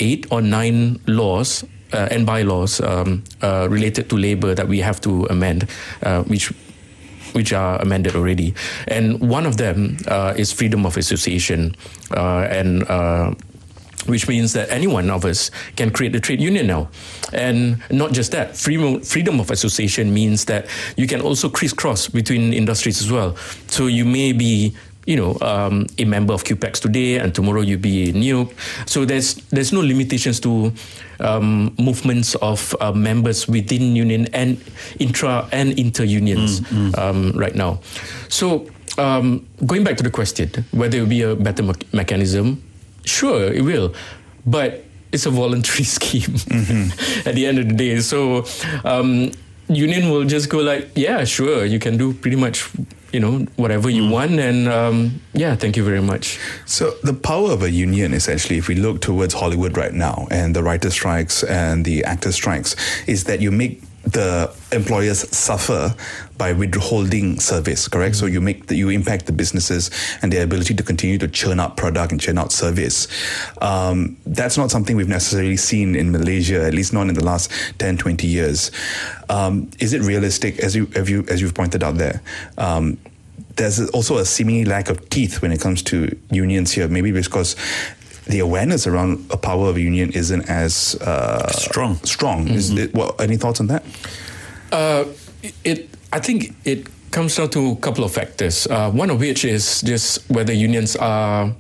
eight 0.01 0.27
or 0.31 0.41
nine 0.43 1.01
laws. 1.07 1.65
Uh, 1.93 2.09
and 2.11 2.27
bylaws 2.27 2.81
um, 2.81 3.23
uh, 3.43 3.69
related 3.71 4.11
to 4.11 4.17
labor 4.17 4.57
that 4.57 4.67
we 4.67 4.81
have 4.81 5.01
to 5.01 5.25
amend, 5.31 5.71
uh, 6.03 6.21
which 6.25 6.53
which 7.33 7.53
are 7.53 7.81
amended 7.81 8.17
already. 8.17 8.53
And 8.89 9.21
one 9.21 9.47
of 9.47 9.57
them 9.57 9.97
uh, 10.09 10.35
is 10.37 10.51
freedom 10.53 10.85
of 10.85 10.97
association, 10.97 11.77
uh, 12.11 12.49
and 12.51 12.83
uh, 12.91 13.35
which 14.09 14.29
means 14.29 14.53
that 14.53 14.71
any 14.71 14.87
one 14.87 15.11
of 15.11 15.25
us 15.25 15.51
can 15.77 15.91
create 15.91 16.15
a 16.15 16.21
trade 16.21 16.41
union 16.41 16.67
now. 16.67 16.89
And 17.33 17.83
not 17.91 18.13
just 18.13 18.33
that, 18.33 18.57
freedom, 18.57 19.01
freedom 19.01 19.41
of 19.41 19.51
association 19.51 20.13
means 20.13 20.45
that 20.47 20.67
you 20.97 21.07
can 21.07 21.21
also 21.21 21.49
crisscross 21.49 22.09
between 22.09 22.53
industries 22.53 23.01
as 23.01 23.11
well. 23.11 23.37
So 23.69 23.87
you 23.87 24.05
may 24.05 24.33
be 24.33 24.75
you 25.07 25.15
know, 25.15 25.39
um, 25.41 25.87
a 25.99 26.05
member 26.05 26.35
of 26.35 26.43
CUEPACS 26.43 26.81
today, 26.81 27.19
and 27.19 27.33
tomorrow 27.33 27.61
you'll 27.61 27.79
be 27.79 28.11
NUP. 28.13 28.53
So 28.87 29.05
there's 29.05 29.35
there's 29.55 29.73
no 29.73 29.81
limitations 29.81 30.41
to 30.41 30.73
um, 31.21 31.75
movements 31.79 32.35
of 32.43 32.75
uh, 32.81 32.91
members 32.93 33.47
within 33.47 33.95
union 33.95 34.27
and 34.35 34.59
intra 34.99 35.49
and 35.53 35.79
inter 35.79 36.03
unions 36.03 36.61
um, 36.99 37.31
right 37.39 37.55
now. 37.55 37.79
So 38.29 38.67
um, 38.99 39.47
going 39.65 39.85
back 39.85 39.97
to 39.99 40.03
the 40.03 40.11
question, 40.11 40.51
whether 40.73 40.99
it 40.99 41.01
will 41.03 41.09
be 41.09 41.23
a 41.23 41.37
better 41.37 41.63
me- 41.63 41.75
mechanism, 41.93 42.63
sure 43.07 43.53
it 43.53 43.63
will, 43.63 43.95
but 44.45 44.85
it's 45.13 45.27
a 45.27 45.31
voluntary 45.31 45.85
scheme 45.99 46.35
at 47.25 47.35
the 47.35 47.47
end 47.47 47.59
of 47.59 47.69
the 47.69 47.75
day. 47.75 48.01
So 48.01 48.45
um, 48.85 49.33
union 49.69 50.11
will 50.11 50.25
just 50.25 50.49
go 50.51 50.59
like, 50.59 50.91
yeah, 50.95 51.25
sure, 51.25 51.65
you 51.65 51.79
can 51.79 51.97
do 51.97 52.13
pretty 52.13 52.37
much 52.37 52.69
you 53.13 53.21
know 53.21 53.39
whatever 53.57 53.89
you 53.89 54.09
want, 54.09 54.33
and 54.33 54.69
um, 54.69 55.21
yeah, 55.33 55.57
thank 55.57 55.77
you 55.77 55.85
very 55.85 56.03
much. 56.03 56.39
So 56.67 56.91
the 57.03 57.15
power 57.15 57.51
of 57.51 57.63
a 57.63 57.71
union, 57.71 58.13
essentially, 58.13 58.59
if 58.59 58.69
we 58.69 58.75
look 58.75 59.01
towards 59.01 59.33
Hollywood 59.33 59.77
right 59.77 59.95
now 59.95 60.27
and 60.31 60.55
the 60.55 60.63
writer 60.63 60.91
strikes 60.91 61.43
and 61.45 61.85
the 61.85 62.05
actor 62.05 62.33
strikes, 62.33 62.77
is 63.07 63.25
that 63.25 63.41
you 63.41 63.51
make 63.51 63.83
the 64.07 64.55
employers 64.71 65.29
suffer 65.37 65.95
by 66.39 66.53
withholding 66.53 67.41
service, 67.41 67.89
correct? 67.89 68.17
So 68.17 68.27
you 68.27 68.41
make 68.41 68.67
the, 68.67 68.77
you 68.77 68.89
impact 68.89 69.27
the 69.27 69.33
businesses 69.33 69.91
and 70.23 70.33
their 70.33 70.45
ability 70.45 70.75
to 70.75 70.83
continue 70.83 71.19
to 71.19 71.29
churn 71.29 71.59
out 71.59 71.77
product 71.77 72.13
and 72.13 72.21
churn 72.21 72.39
out 72.39 72.53
service. 72.53 73.09
Um, 73.61 74.17
that's 74.25 74.57
not 74.57 74.71
something 74.71 74.97
we've 74.97 75.09
necessarily 75.09 75.57
seen 75.57 75.97
in 75.97 76.13
Malaysia, 76.13 76.65
at 76.65 76.73
least 76.73 76.93
not 76.93 77.09
in 77.09 77.15
the 77.15 77.25
last 77.25 77.51
10, 77.79 77.99
20 77.99 78.27
years. 78.27 78.71
Um, 79.29 79.71
is 79.81 79.93
it 79.93 80.03
realistic, 80.03 80.61
as 80.61 80.77
you, 80.77 80.89
you 81.05 81.25
as 81.29 81.41
you've 81.41 81.55
pointed 81.55 81.83
out 81.83 81.97
there? 81.97 82.23
Um, 82.59 82.99
there's 83.57 83.89
also 83.91 84.19
a 84.19 84.25
seeming 84.25 84.67
lack 84.67 84.91
of 84.91 85.09
teeth 85.09 85.43
when 85.43 85.51
it 85.51 85.61
comes 85.61 85.83
to 85.83 86.17
unions 86.31 86.73
here. 86.73 86.89
Maybe 86.89 87.11
because 87.11 87.57
the 88.27 88.41
awareness 88.41 88.87
around 88.87 89.25
a 89.31 89.37
power 89.37 89.69
of 89.69 89.79
union 89.79 90.11
isn't 90.11 90.49
as 90.49 90.97
uh, 91.01 91.49
Strong. 91.53 91.97
Strong. 92.05 92.49
Is 92.49 92.71
it, 92.71 92.95
well, 92.95 93.15
any 93.19 93.37
thoughts 93.37 93.61
on 93.61 93.69
that? 93.69 93.85
Uh, 94.73 95.05
it, 95.65 95.89
I 96.13 96.19
think 96.19 96.55
it 96.65 96.89
comes 97.11 97.37
down 97.37 97.51
to 97.51 97.73
a 97.73 97.77
couple 97.77 98.05
of 98.05 98.13
factors. 98.13 98.67
Uh, 98.67 98.91
one 98.91 99.11
of 99.11 99.21
which 99.21 99.45
is 99.45 99.81
just 99.83 100.29
whether 100.29 100.53
unions 100.53 100.97
are, 100.97 101.55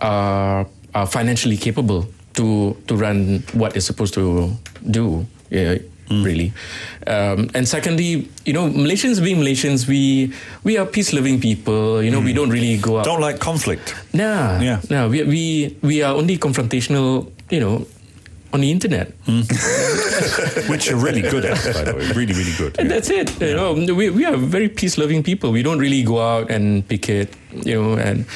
are 0.00 0.66
are 0.94 1.06
financially 1.06 1.56
capable 1.56 2.06
to 2.34 2.76
to 2.86 2.96
run 2.96 3.42
what 3.52 3.76
it's 3.76 3.86
supposed 3.86 4.14
to 4.14 4.52
do. 4.90 5.26
Yeah, 5.50 5.78
Mm. 6.08 6.24
really. 6.24 6.52
Um, 7.06 7.48
and 7.54 7.66
secondly, 7.66 8.28
you 8.44 8.52
know, 8.52 8.68
Malaysians 8.68 9.22
being 9.22 9.38
Malaysians, 9.38 9.86
we 9.88 10.32
we 10.64 10.76
are 10.76 10.86
peace 10.86 11.12
loving 11.12 11.40
people. 11.40 12.02
You 12.02 12.10
know, 12.10 12.20
we 12.20 12.32
mm. 12.32 12.36
don't 12.36 12.50
really 12.50 12.76
go 12.76 12.98
out. 12.98 13.04
Don't 13.04 13.20
like 13.20 13.38
conflict. 13.38 13.94
Nah, 14.12 14.60
Yeah. 14.60 14.80
no, 14.90 15.08
we, 15.08 15.22
we 15.22 15.76
we 15.82 16.02
are 16.02 16.14
only 16.14 16.36
confrontational. 16.38 17.30
You 17.50 17.60
know, 17.60 17.86
on 18.52 18.60
the 18.60 18.70
internet. 18.70 19.12
Mm. 19.24 19.48
Which 20.68 20.88
you're 20.88 20.98
really 20.98 21.22
good 21.22 21.44
at, 21.44 21.56
by 21.74 21.84
the 21.84 21.94
way. 21.96 22.08
Really, 22.12 22.34
really 22.34 22.54
good. 22.56 22.78
And 22.78 22.90
that's 22.90 23.10
it. 23.10 23.40
You 23.40 23.56
know, 23.56 23.72
we, 23.72 24.10
we 24.10 24.24
are 24.24 24.36
very 24.36 24.68
peace 24.68 24.98
loving 24.98 25.22
people. 25.22 25.52
We 25.52 25.62
don't 25.62 25.78
really 25.78 26.02
go 26.02 26.20
out 26.20 26.50
and 26.50 26.86
picket, 26.86 27.34
you 27.52 27.80
know, 27.80 27.96
and 27.96 28.26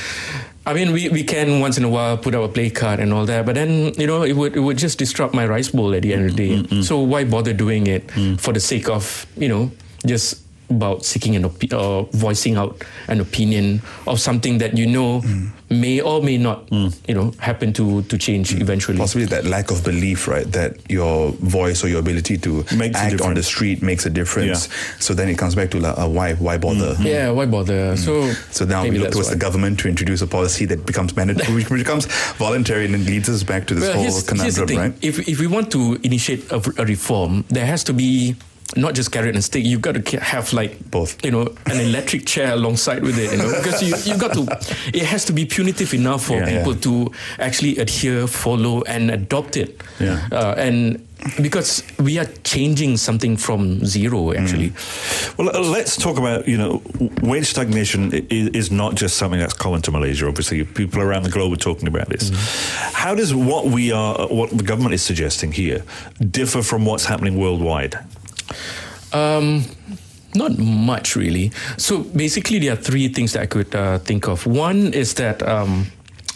I 0.67 0.75
mean, 0.75 0.93
we, 0.93 1.09
we 1.09 1.23
can 1.23 1.61
once 1.61 1.79
in 1.79 1.85
a 1.85 1.89
while 1.89 2.19
put 2.19 2.35
out 2.35 2.43
a 2.43 2.49
play 2.49 2.71
card 2.71 2.99
and 2.99 3.13
all 3.13 3.25
that, 3.27 3.47
but 3.47 3.55
then, 3.55 3.95
you 3.95 4.07
know, 4.07 4.25
it 4.25 4.33
would, 4.33 4.57
it 4.57 4.61
would 4.61 4.77
just 4.77 4.99
disrupt 4.99 5.33
my 5.33 5.47
rice 5.47 5.69
bowl 5.69 5.95
at 5.95 6.03
the 6.03 6.13
end 6.13 6.29
of 6.29 6.37
the 6.37 6.49
day. 6.49 6.57
Mm, 6.57 6.67
mm, 6.67 6.79
mm. 6.81 6.85
So 6.85 6.99
why 6.99 7.23
bother 7.23 7.53
doing 7.53 7.87
it 7.87 8.11
for 8.41 8.53
the 8.53 8.59
sake 8.59 8.89
of, 8.89 9.27
you 9.37 9.49
know, 9.49 9.71
just 10.05 10.43
about 10.71 11.05
seeking 11.05 11.37
an 11.37 11.45
opi- 11.45 11.73
or 11.73 12.09
voicing 12.13 12.57
out 12.57 12.83
an 13.09 13.21
opinion 13.21 13.83
of 14.07 14.21
something 14.21 14.59
that 14.59 14.77
you 14.77 14.87
know 14.87 15.21
mm. 15.21 15.51
may 15.71 16.01
or 16.01 16.23
may 16.23 16.39
not, 16.39 16.67
mm. 16.69 16.95
you 17.09 17.15
know, 17.15 17.33
happen 17.39 17.73
to, 17.73 18.03
to 18.03 18.19
change 18.19 18.51
mm. 18.51 18.61
eventually. 18.61 18.99
Possibly 18.99 19.27
that 19.27 19.45
lack 19.45 19.71
of 19.71 19.85
belief, 19.85 20.29
right? 20.29 20.51
That 20.53 20.79
your 20.91 21.31
voice 21.33 21.85
or 21.85 21.89
your 21.89 22.01
ability 22.01 22.39
to 22.39 22.65
Makes 22.77 22.99
a 22.99 23.03
act 23.03 23.21
on 23.21 23.35
the 23.35 23.43
street 23.43 23.83
makes 23.83 24.07
a 24.07 24.11
difference. 24.11 24.67
Yeah. 24.67 24.97
So 24.99 25.15
then 25.15 25.29
it 25.29 25.39
comes 25.39 25.55
back 25.55 25.71
to 25.71 25.81
like, 25.81 25.99
uh, 25.99 26.09
why 26.09 26.35
why 26.35 26.59
bother? 26.59 26.95
Mm-hmm. 26.95 27.07
Yeah, 27.07 27.31
why 27.31 27.47
bother? 27.47 27.97
So, 27.97 28.31
So 28.51 28.65
now 28.65 28.83
we 28.83 28.99
look 28.99 29.13
towards 29.13 29.29
why. 29.29 29.35
the 29.35 29.41
government 29.41 29.79
to 29.81 29.89
introduce 29.89 30.23
a 30.23 30.27
policy 30.27 30.65
that 30.67 30.87
becomes 30.87 31.17
mandatory, 31.17 31.63
which 31.65 31.69
becomes 31.69 32.07
voluntary, 32.35 32.85
and 32.85 32.95
then 32.95 33.05
leads 33.05 33.29
us 33.29 33.43
back 33.43 33.67
to 33.69 33.75
this 33.75 33.85
Well, 33.85 33.93
whole 33.95 34.03
here's, 34.03 34.15
here's 34.15 34.25
the 34.25 34.33
conundrum, 34.33 34.69
thing. 34.69 34.79
right? 34.79 34.95
If, 35.03 35.29
if 35.29 35.41
we 35.41 35.47
want 35.47 35.71
to 35.73 35.99
initiate 36.03 36.51
a, 36.51 36.57
a 36.79 36.85
reform, 36.85 37.45
there 37.49 37.67
has 37.67 37.85
to 37.85 37.93
be 37.93 38.37
not 38.75 38.95
just 38.95 39.13
carrot 39.13 39.35
and 39.35 39.45
stick. 39.45 39.65
You've 39.65 39.81
got 39.83 39.95
to 40.05 40.21
have 40.21 40.53
like 40.53 40.91
Both. 40.91 41.25
You 41.25 41.31
know, 41.31 41.55
an 41.67 41.81
electric 41.81 42.27
chair 42.27 42.53
alongside 42.53 43.03
with 43.03 43.19
it. 43.19 43.31
You 43.33 43.39
know, 43.39 43.53
because 43.63 43.83
you 43.83 43.95
you 44.13 44.19
got 44.19 44.33
to. 44.35 44.43
It 44.93 45.05
has 45.05 45.25
to 45.27 45.33
be 45.33 45.45
punitive 45.47 45.95
enough 45.95 46.25
for 46.25 46.39
Yeah. 46.39 46.59
people 46.59 46.75
to 46.75 47.13
actually 47.39 47.79
adhere, 47.79 48.27
follow, 48.27 48.83
and 48.83 49.11
adopt 49.11 49.57
it. 49.57 49.81
Yeah. 50.01 50.27
Uh, 50.33 50.55
and 50.59 51.07
because 51.41 51.83
we 51.99 52.19
are 52.19 52.27
changing 52.45 52.97
something 52.99 53.37
from 53.37 53.85
zero 53.85 54.33
actually. 54.35 54.73
Well, 55.39 55.49
uh, 55.55 55.61
let's 55.61 55.97
talk 55.97 56.19
about 56.19 56.47
you 56.47 56.59
know 56.59 56.83
wage 57.23 57.47
stagnation 57.47 58.13
is, 58.31 58.49
is 58.49 58.71
not 58.71 58.95
just 58.97 59.17
something 59.17 59.41
that's 59.41 59.55
common 59.55 59.81
to 59.83 59.91
Malaysia. 59.91 60.27
Obviously, 60.27 60.65
people 60.65 61.01
around 61.01 61.23
the 61.23 61.31
globe 61.31 61.53
are 61.53 61.57
talking 61.63 61.89
about 61.89 62.09
this. 62.09 62.31
How 62.93 63.15
does 63.15 63.33
what 63.35 63.67
we 63.67 63.93
are, 63.93 64.27
what 64.29 64.51
the 64.51 64.63
government 64.65 64.95
is 64.95 65.03
suggesting 65.03 65.53
here, 65.53 65.83
differ 66.21 66.63
from 66.63 66.85
what's 66.85 67.07
happening 67.07 67.39
worldwide? 67.39 67.95
Um, 69.13 69.65
not 70.35 70.59
much 70.59 71.17
really. 71.17 71.51
So 71.77 72.03
basically, 72.03 72.59
there 72.59 72.73
are 72.75 72.77
three 72.77 73.09
things 73.09 73.33
that 73.33 73.43
I 73.43 73.47
could 73.47 73.75
uh, 73.75 73.99
think 73.99 74.29
of. 74.29 74.47
One 74.47 74.93
is 74.93 75.15
that 75.15 75.43
um, 75.43 75.87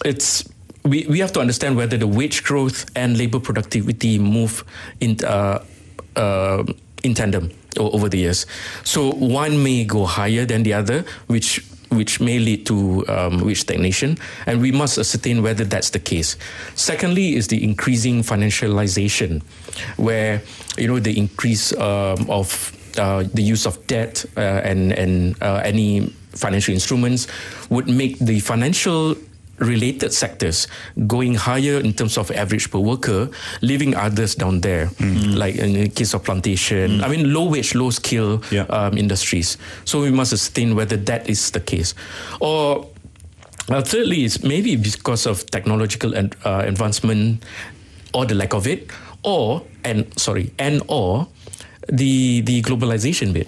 it's 0.04 0.48
we, 0.84 1.06
we 1.08 1.18
have 1.18 1.32
to 1.32 1.40
understand 1.40 1.76
whether 1.76 1.96
the 1.96 2.06
wage 2.06 2.42
growth 2.42 2.90
and 2.96 3.18
labor 3.18 3.38
productivity 3.38 4.18
move 4.18 4.64
in 5.00 5.16
uh, 5.24 5.62
uh, 6.16 6.64
in 7.02 7.14
tandem 7.14 7.50
over 7.78 8.08
the 8.08 8.18
years. 8.18 8.46
So 8.84 9.12
one 9.12 9.62
may 9.62 9.84
go 9.84 10.04
higher 10.06 10.44
than 10.44 10.62
the 10.62 10.74
other, 10.74 11.04
which 11.26 11.64
which 11.90 12.20
may 12.20 12.38
lead 12.38 12.66
to 12.66 13.06
um, 13.08 13.40
wage 13.40 13.60
stagnation, 13.60 14.16
and 14.46 14.60
we 14.60 14.72
must 14.72 14.98
ascertain 14.98 15.42
whether 15.42 15.64
that's 15.64 15.90
the 15.90 15.98
case. 15.98 16.36
Secondly, 16.74 17.36
is 17.36 17.48
the 17.48 17.62
increasing 17.62 18.22
financialization, 18.22 19.42
where 19.96 20.42
you 20.78 20.88
know 20.88 20.98
the 20.98 21.16
increase 21.18 21.72
um, 21.78 22.28
of 22.30 22.72
uh, 22.98 23.24
the 23.34 23.42
use 23.42 23.66
of 23.66 23.84
debt 23.86 24.24
uh, 24.36 24.40
and 24.40 24.92
and 24.92 25.40
uh, 25.42 25.60
any 25.64 26.12
financial 26.32 26.72
instruments 26.72 27.26
would 27.70 27.88
make 27.88 28.18
the 28.18 28.40
financial 28.40 29.16
related 29.60 30.12
sectors 30.12 30.66
going 31.06 31.34
higher 31.36 31.78
in 31.80 31.92
terms 31.92 32.16
of 32.16 32.30
average 32.32 32.70
per 32.70 32.78
worker, 32.80 33.28
leaving 33.60 33.94
others 33.94 34.34
down 34.34 34.60
there, 34.60 34.90
like 35.36 35.56
in 35.56 35.72
the 35.74 35.88
case 35.88 36.14
of 36.14 36.24
plantation. 36.24 37.04
I 37.04 37.08
mean, 37.08 37.32
low 37.32 37.44
wage, 37.48 37.74
low 37.74 37.90
skill 37.90 38.42
Yeah. 38.50 38.64
um, 38.72 38.96
industries. 38.96 39.56
So 39.84 40.00
we 40.00 40.10
must 40.10 40.30
sustain 40.30 40.74
whether 40.74 40.96
that 40.96 41.28
is 41.28 41.50
the 41.52 41.60
case, 41.60 41.94
or 42.40 42.88
uh, 43.68 43.82
thirdly, 43.82 44.24
is 44.24 44.42
maybe 44.42 44.74
because 44.76 45.26
of 45.26 45.44
technological 45.52 46.14
and, 46.16 46.34
uh, 46.44 46.64
advancement 46.66 47.44
or 48.12 48.26
the 48.26 48.34
lack 48.34 48.54
of 48.54 48.66
it, 48.66 48.90
or 49.22 49.62
and 49.84 50.06
sorry, 50.18 50.50
and 50.58 50.82
or 50.88 51.28
the 51.92 52.40
the 52.42 52.62
globalization 52.62 53.32
bit. 53.32 53.46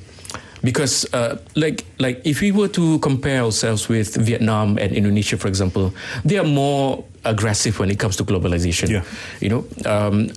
Because 0.63 1.07
uh, 1.13 1.39
like 1.57 1.85
like 1.99 2.23
if 2.25 2.41
we 2.41 2.53
were 2.53 2.69
to 2.69 2.99
compare 3.01 3.43
ourselves 3.43 3.89
with 3.89 4.15
Vietnam 4.17 4.79
and 4.79 4.95
Indonesia, 4.95 5.37
for 5.37 5.49
example, 5.49 5.93
they 6.25 6.39
are 6.39 6.47
more 6.47 7.05
aggressive 7.25 7.79
when 7.79 7.91
it 7.91 7.99
comes 7.99 8.17
to 8.17 8.25
globalization. 8.25 8.89
Yeah. 8.89 9.05
You 9.41 9.49
know, 9.49 9.63
um, 9.87 10.31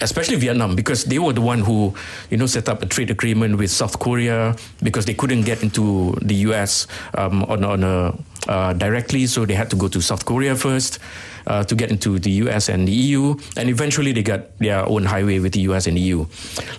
especially 0.00 0.36
Vietnam 0.36 0.76
because 0.76 1.04
they 1.04 1.18
were 1.18 1.32
the 1.32 1.40
one 1.40 1.60
who 1.60 1.94
you 2.30 2.36
know 2.36 2.46
set 2.46 2.68
up 2.68 2.82
a 2.82 2.86
trade 2.86 3.10
agreement 3.10 3.58
with 3.58 3.70
South 3.70 3.98
Korea 3.98 4.56
because 4.82 5.04
they 5.04 5.14
couldn't 5.14 5.42
get 5.42 5.62
into 5.62 6.12
the 6.22 6.48
US 6.48 6.86
um, 7.14 7.44
on 7.44 7.64
on 7.64 7.84
a 7.84 8.16
uh, 8.48 8.72
directly, 8.74 9.26
so 9.26 9.44
they 9.44 9.54
had 9.54 9.70
to 9.70 9.76
go 9.76 9.88
to 9.88 10.00
South 10.00 10.24
Korea 10.24 10.54
first 10.54 10.98
uh, 11.46 11.64
to 11.64 11.74
get 11.74 11.90
into 11.90 12.18
the 12.18 12.30
US 12.46 12.68
and 12.68 12.86
the 12.86 12.92
EU, 12.92 13.36
and 13.56 13.68
eventually 13.68 14.12
they 14.12 14.22
got 14.22 14.58
their 14.58 14.86
own 14.88 15.04
highway 15.04 15.38
with 15.38 15.52
the 15.52 15.60
US 15.72 15.86
and 15.86 15.96
the 15.96 16.00
EU. 16.00 16.26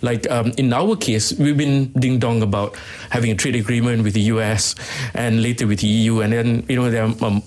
Like 0.01 0.29
um, 0.29 0.51
in 0.57 0.73
our 0.73 0.95
case, 0.95 1.33
we've 1.33 1.57
been 1.57 1.91
ding 1.93 2.19
dong 2.19 2.41
about 2.41 2.75
having 3.09 3.31
a 3.31 3.35
trade 3.35 3.55
agreement 3.55 4.03
with 4.03 4.13
the 4.13 4.31
US 4.33 4.75
and 5.13 5.41
later 5.41 5.67
with 5.67 5.79
the 5.79 5.87
EU, 5.87 6.21
and 6.21 6.33
then 6.33 6.65
you 6.67 6.75
know 6.75 7.15
um, 7.21 7.43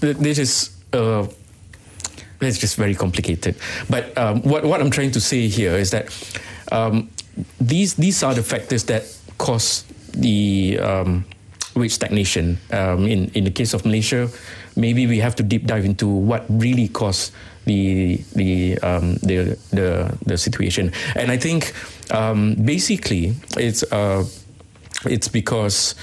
this 0.00 0.38
is. 0.38 0.70
Uh, 0.92 1.26
it's 2.40 2.58
just 2.58 2.76
very 2.76 2.94
complicated. 2.94 3.56
But 3.88 4.16
um, 4.18 4.42
what 4.42 4.64
what 4.64 4.80
I'm 4.80 4.90
trying 4.90 5.12
to 5.12 5.20
say 5.20 5.48
here 5.48 5.72
is 5.72 5.90
that 5.92 6.12
um, 6.72 7.08
these 7.60 7.94
these 7.94 8.22
are 8.22 8.34
the 8.34 8.42
factors 8.42 8.84
that 8.84 9.04
cause 9.38 9.84
the 10.12 10.78
um, 10.78 11.24
wage 11.74 11.92
stagnation. 11.92 12.58
Um, 12.70 13.06
in 13.06 13.30
in 13.34 13.44
the 13.44 13.50
case 13.50 13.74
of 13.74 13.84
Malaysia, 13.84 14.28
maybe 14.76 15.06
we 15.06 15.18
have 15.18 15.34
to 15.36 15.42
deep 15.42 15.66
dive 15.66 15.84
into 15.84 16.06
what 16.06 16.44
really 16.48 16.88
caused 16.88 17.32
the 17.64 18.16
the 18.34 18.78
um, 18.80 19.14
the, 19.22 19.58
the 19.70 20.16
the 20.26 20.36
situation. 20.38 20.92
And 21.16 21.30
I 21.30 21.36
think 21.36 21.72
um, 22.10 22.54
basically 22.54 23.34
it's 23.56 23.82
uh, 23.92 24.24
it's 25.06 25.28
because 25.28 25.94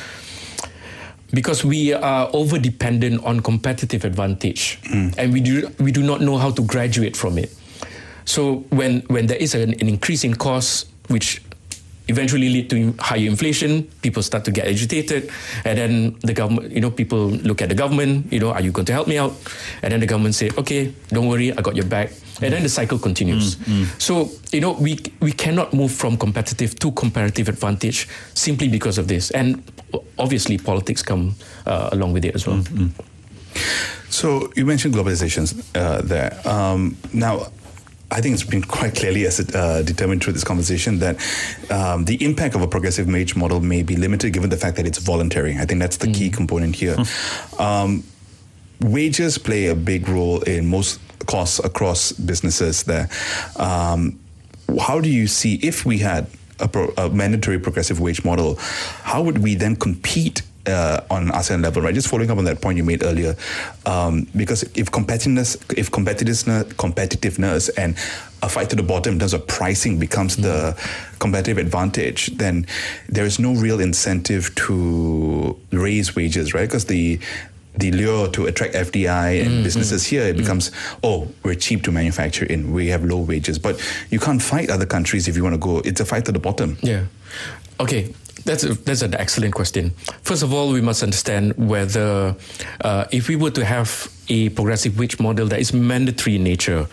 because 1.33 1.63
we 1.63 1.93
are 1.93 2.29
over 2.33 2.59
dependent 2.59 3.23
on 3.23 3.39
competitive 3.39 4.05
advantage. 4.05 4.79
And 5.17 5.33
we 5.33 5.41
do 5.41 5.69
we 5.79 5.91
do 5.91 6.03
not 6.03 6.21
know 6.21 6.37
how 6.37 6.51
to 6.51 6.61
graduate 6.63 7.15
from 7.15 7.37
it. 7.37 7.53
So 8.25 8.65
when 8.69 9.01
when 9.07 9.27
there 9.27 9.37
is 9.37 9.55
an, 9.55 9.73
an 9.79 9.87
increase 9.87 10.23
in 10.23 10.35
costs 10.35 10.85
which 11.07 11.41
eventually 12.11 12.49
lead 12.51 12.67
to 12.69 12.93
higher 12.99 13.25
inflation 13.25 13.87
people 14.03 14.21
start 14.21 14.43
to 14.43 14.51
get 14.51 14.67
agitated 14.67 15.31
and 15.63 15.75
then 15.79 15.91
the 16.27 16.35
government 16.35 16.67
you 16.75 16.81
know 16.83 16.91
people 16.91 17.31
look 17.47 17.61
at 17.63 17.69
the 17.71 17.75
government 17.83 18.27
you 18.27 18.39
know 18.39 18.51
are 18.51 18.61
you 18.61 18.71
going 18.71 18.85
to 18.85 18.93
help 18.93 19.07
me 19.07 19.17
out? 19.17 19.31
And 19.81 19.91
then 19.91 19.99
the 20.03 20.09
government 20.11 20.35
say 20.35 20.51
okay 20.57 20.91
don't 21.09 21.27
worry 21.31 21.49
i 21.55 21.61
got 21.61 21.75
your 21.75 21.87
back. 21.87 22.11
And 22.41 22.53
then 22.53 22.63
the 22.63 22.73
cycle 22.73 22.97
continues. 22.97 23.55
So 24.01 24.29
you 24.51 24.61
know 24.61 24.73
we 24.73 24.97
we 25.21 25.31
cannot 25.31 25.73
move 25.77 25.91
from 25.93 26.17
competitive 26.17 26.73
to 26.81 26.91
comparative 26.91 27.47
advantage 27.47 28.09
simply 28.33 28.67
because 28.67 28.97
of 28.97 29.05
this. 29.05 29.29
And 29.31 29.61
obviously 30.17 30.57
politics 30.57 31.01
come 31.05 31.35
uh, 31.69 31.93
along 31.93 32.13
with 32.17 32.25
it 32.25 32.33
as 32.33 32.47
well. 32.47 32.65
So 34.09 34.51
you 34.55 34.65
mentioned 34.65 34.93
globalization 34.93 35.45
uh, 35.75 36.01
there. 36.01 36.33
Um, 36.45 36.97
now, 37.13 37.47
I 38.11 38.19
think 38.19 38.33
it's 38.33 38.43
been 38.43 38.63
quite 38.63 38.95
clearly 38.95 39.25
as 39.25 39.39
it, 39.39 39.55
uh, 39.55 39.83
determined 39.83 40.23
through 40.23 40.33
this 40.33 40.43
conversation 40.43 40.99
that 40.99 41.15
um, 41.71 42.05
the 42.05 42.23
impact 42.23 42.55
of 42.55 42.61
a 42.61 42.67
progressive 42.67 43.07
wage 43.07 43.35
model 43.35 43.61
may 43.61 43.83
be 43.83 43.95
limited 43.95 44.33
given 44.33 44.49
the 44.49 44.57
fact 44.57 44.75
that 44.77 44.85
it's 44.85 44.97
voluntary. 44.97 45.57
I 45.57 45.65
think 45.65 45.79
that's 45.79 45.97
the 45.97 46.11
key 46.11 46.29
component 46.29 46.75
here. 46.75 46.97
Um, 47.57 48.03
wages 48.81 49.37
play 49.37 49.67
a 49.67 49.75
big 49.75 50.09
role 50.09 50.41
in 50.41 50.67
most 50.67 50.99
costs 51.25 51.59
across 51.59 52.11
businesses 52.11 52.83
there. 52.83 53.09
Um, 53.55 54.19
how 54.79 54.99
do 54.99 55.09
you 55.09 55.27
see 55.27 55.55
if 55.55 55.85
we 55.85 55.99
had 55.99 56.27
a, 56.59 56.67
pro, 56.67 56.93
a 56.97 57.09
mandatory 57.09 57.59
progressive 57.59 57.99
wage 57.99 58.23
model, 58.23 58.55
how 59.03 59.21
would 59.21 59.39
we 59.39 59.55
then 59.55 59.75
compete 59.75 60.43
uh, 60.67 61.01
on 61.09 61.27
ASEAN 61.29 61.61
level, 61.63 61.81
right? 61.81 61.93
Just 61.93 62.07
following 62.07 62.31
up 62.31 62.37
on 62.37 62.45
that 62.45 62.61
point 62.61 62.77
you 62.77 62.83
made 62.83 63.03
earlier, 63.03 63.35
um, 63.85 64.27
because 64.35 64.63
if 64.75 64.91
competitiveness, 64.91 65.57
if 65.77 65.91
competitiveness, 65.91 66.63
competitiveness, 66.75 67.69
and 67.77 67.95
a 68.43 68.49
fight 68.49 68.69
to 68.71 68.75
the 68.75 68.83
bottom 68.83 69.13
in 69.13 69.19
terms 69.19 69.33
of 69.33 69.45
pricing 69.47 69.99
becomes 69.99 70.35
the 70.37 70.75
competitive 71.19 71.57
advantage, 71.57 72.27
then 72.37 72.65
there 73.07 73.25
is 73.25 73.39
no 73.39 73.53
real 73.53 73.79
incentive 73.79 74.53
to 74.55 75.59
raise 75.71 76.15
wages, 76.15 76.53
right? 76.53 76.67
Because 76.67 76.85
the 76.85 77.19
the 77.73 77.91
lure 77.93 78.27
to 78.27 78.47
attract 78.47 78.73
FDI 78.73 79.45
and 79.45 79.63
businesses 79.63 80.05
here, 80.05 80.23
it 80.23 80.35
becomes, 80.35 80.71
oh, 81.03 81.29
we're 81.43 81.55
cheap 81.55 81.83
to 81.83 81.91
manufacture 81.91 82.43
in, 82.45 82.73
we 82.73 82.87
have 82.87 83.05
low 83.05 83.19
wages. 83.19 83.57
But 83.57 83.81
you 84.09 84.19
can't 84.19 84.41
fight 84.41 84.69
other 84.69 84.85
countries 84.85 85.29
if 85.29 85.37
you 85.37 85.43
want 85.43 85.53
to 85.53 85.57
go. 85.57 85.79
It's 85.79 86.01
a 86.01 86.05
fight 86.05 86.25
to 86.25 86.33
the 86.33 86.39
bottom. 86.39 86.77
Yeah. 86.81 87.05
Okay. 87.79 88.13
That's 88.45 88.63
a, 88.63 88.73
that's 88.73 89.01
an 89.01 89.13
excellent 89.15 89.53
question. 89.53 89.91
First 90.23 90.43
of 90.43 90.53
all, 90.53 90.71
we 90.71 90.81
must 90.81 91.03
understand 91.03 91.53
whether 91.57 92.35
uh, 92.83 93.05
if 93.11 93.27
we 93.27 93.35
were 93.35 93.51
to 93.51 93.63
have 93.63 94.11
a 94.29 94.49
progressive 94.49 94.97
wage 94.97 95.19
model 95.19 95.47
that 95.47 95.59
is 95.59 95.73
mandatory 95.73 96.37
in 96.37 96.43
nature, 96.43 96.87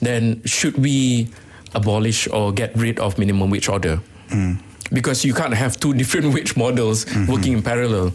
then 0.00 0.42
should 0.44 0.78
we 0.78 1.28
abolish 1.74 2.28
or 2.28 2.52
get 2.52 2.74
rid 2.76 2.98
of 2.98 3.18
minimum 3.18 3.50
wage 3.50 3.68
order? 3.68 4.00
Because 4.92 5.24
you 5.24 5.34
can't 5.34 5.54
have 5.54 5.78
two 5.78 5.92
different 6.00 6.32
wage 6.32 6.56
models 6.56 7.06
working 7.28 7.52
in 7.54 7.62
parallel. 7.62 8.12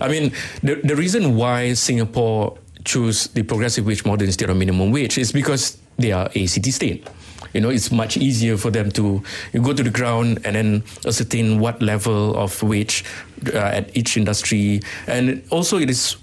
I 0.00 0.08
mean, 0.08 0.32
the, 0.62 0.76
the 0.76 0.96
reason 0.96 1.36
why 1.36 1.74
Singapore 1.74 2.56
chose 2.84 3.28
the 3.28 3.42
progressive 3.42 3.86
wage 3.86 4.04
model 4.04 4.26
instead 4.26 4.50
of 4.50 4.56
minimum 4.56 4.90
wage 4.90 5.18
is 5.18 5.32
because 5.32 5.78
they 5.98 6.12
are 6.12 6.30
a 6.34 6.46
city 6.46 6.70
state. 6.70 7.06
You 7.52 7.60
know, 7.60 7.70
it's 7.70 7.90
much 7.90 8.16
easier 8.16 8.56
for 8.56 8.70
them 8.70 8.90
to 8.92 9.22
you 9.52 9.62
go 9.62 9.72
to 9.72 9.82
the 9.82 9.90
ground 9.90 10.40
and 10.44 10.56
then 10.56 10.84
ascertain 11.06 11.58
what 11.58 11.82
level 11.82 12.36
of 12.36 12.62
wage 12.62 13.04
uh, 13.52 13.58
at 13.58 13.96
each 13.96 14.16
industry, 14.16 14.80
and 15.06 15.42
also 15.50 15.78
it 15.78 15.90
is 15.90 16.16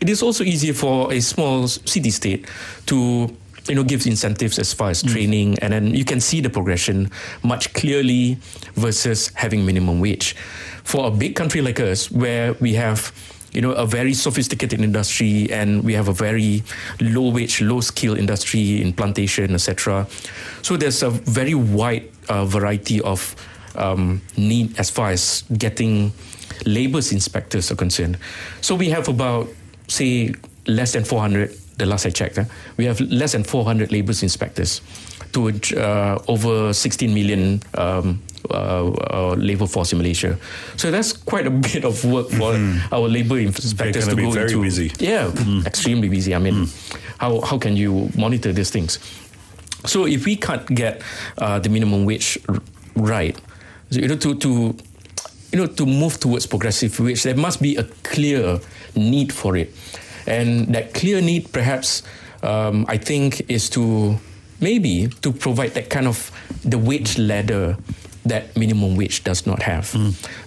it 0.00 0.08
is 0.08 0.22
also 0.22 0.44
easier 0.44 0.74
for 0.74 1.12
a 1.12 1.20
small 1.20 1.66
city 1.66 2.10
state 2.10 2.46
to 2.86 3.34
you 3.68 3.74
know 3.74 3.84
gives 3.84 4.06
incentives 4.06 4.58
as 4.58 4.72
far 4.72 4.90
as 4.90 5.02
training, 5.02 5.58
and 5.60 5.72
then 5.72 5.94
you 5.94 6.04
can 6.04 6.20
see 6.20 6.40
the 6.40 6.50
progression 6.50 7.10
much 7.42 7.72
clearly 7.74 8.38
versus 8.74 9.30
having 9.34 9.66
minimum 9.66 10.00
wage. 10.00 10.34
For 10.84 11.06
a 11.06 11.10
big 11.10 11.36
country 11.36 11.60
like 11.60 11.80
us, 11.80 12.10
where 12.10 12.54
we 12.54 12.74
have 12.74 13.12
you 13.52 13.60
know, 13.60 13.72
a 13.72 13.86
very 13.86 14.14
sophisticated 14.14 14.80
industry, 14.80 15.50
and 15.52 15.84
we 15.84 15.94
have 15.94 16.08
a 16.08 16.12
very 16.12 16.62
low 17.00 17.30
wage, 17.30 17.60
low 17.60 17.80
skill 17.80 18.16
industry 18.16 18.82
in 18.82 18.92
plantation, 18.92 19.54
etc. 19.54 20.06
So 20.62 20.76
there's 20.76 21.02
a 21.02 21.10
very 21.10 21.54
wide 21.54 22.08
uh, 22.28 22.44
variety 22.44 23.00
of 23.00 23.34
um, 23.76 24.20
need 24.36 24.78
as 24.78 24.90
far 24.90 25.10
as 25.10 25.44
getting 25.56 26.12
labour's 26.66 27.12
inspectors 27.12 27.70
are 27.70 27.76
concerned. 27.76 28.18
So 28.60 28.74
we 28.74 28.90
have 28.90 29.08
about, 29.08 29.48
say, 29.88 30.34
less 30.66 30.92
than 30.92 31.04
400. 31.04 31.56
The 31.78 31.86
last 31.86 32.06
I 32.06 32.10
checked, 32.10 32.40
we 32.76 32.86
have 32.86 33.00
less 33.00 33.32
than 33.32 33.44
400 33.44 33.92
labour's 33.92 34.24
inspectors. 34.24 34.80
to 35.32 35.52
uh, 35.76 36.18
over 36.28 36.72
16 36.72 37.12
million 37.12 37.62
um, 37.74 38.22
uh, 38.50 38.88
uh, 38.90 39.34
labor 39.36 39.66
force 39.66 39.92
in 39.92 39.98
Malaysia. 39.98 40.38
So 40.76 40.90
that's 40.90 41.12
quite 41.12 41.46
a 41.46 41.50
bit 41.74 41.84
of 41.84 42.04
work 42.04 42.28
for 42.30 42.52
Mm-hmm. 42.54 42.94
our 42.94 43.08
labor 43.08 43.38
inspectors 43.38 44.08
be 44.14 44.22
go 44.22 44.30
very 44.30 44.52
into. 44.52 44.62
busy. 44.62 44.88
Mm. 44.90 45.00
Yeah, 45.02 45.66
extremely 45.66 46.08
busy. 46.08 46.34
I 46.34 46.38
mean, 46.38 46.66
how 47.18 47.40
how 47.42 47.58
can 47.58 47.76
you 47.76 48.10
monitor 48.16 48.52
these 48.52 48.70
things? 48.70 48.98
So 49.86 50.06
if 50.06 50.24
we 50.26 50.36
can't 50.36 50.66
get 50.74 51.02
uh, 51.38 51.58
the 51.58 51.68
minimum 51.68 52.04
wage 52.04 52.38
right, 52.96 53.36
you 53.90 54.08
know, 54.08 54.16
to 54.16 54.34
to 54.34 54.74
you 55.52 55.56
know 55.58 55.66
to 55.66 55.86
move 55.86 56.18
towards 56.20 56.46
progressive 56.46 56.98
wage, 57.00 57.22
there 57.22 57.36
must 57.36 57.62
be 57.62 57.76
a 57.76 57.84
clear 58.02 58.58
need 58.96 59.32
for 59.32 59.56
it, 59.56 59.70
and 60.26 60.66
that 60.74 60.94
clear 60.94 61.20
need, 61.22 61.52
perhaps, 61.52 62.02
um, 62.42 62.84
I 62.88 62.98
think, 62.98 63.46
is 63.48 63.70
to 63.78 64.18
maybe 64.60 65.06
to 65.22 65.30
provide 65.32 65.74
that 65.78 65.88
kind 65.90 66.06
of 66.10 66.30
the 66.66 66.76
wage 66.78 67.16
ladder 67.18 67.76
that 68.28 68.56
minimum 68.56 68.96
wage 68.96 69.24
does 69.24 69.46
not 69.46 69.62
have. 69.62 69.92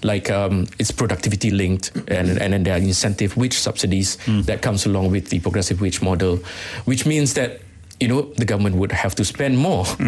Like 0.03 0.29
um, 0.29 0.67
it's 0.79 0.91
productivity 0.91 1.51
linked, 1.51 1.91
and 2.07 2.37
and 2.41 2.53
then 2.53 2.63
there 2.63 2.73
are 2.75 2.81
incentive 2.81 3.35
wage 3.37 3.57
subsidies 3.57 4.17
that 4.45 4.61
comes 4.61 4.85
along 4.85 5.11
with 5.11 5.29
the 5.29 5.39
progressive 5.39 5.81
wage 5.81 6.01
model, 6.01 6.39
which 6.85 7.05
means 7.05 7.33
that 7.35 7.61
you 7.99 8.07
know 8.07 8.21
the 8.37 8.45
government 8.45 8.75
would 8.77 8.91
have 8.91 9.13
to 9.15 9.25
spend 9.25 9.57
more, 9.57 9.85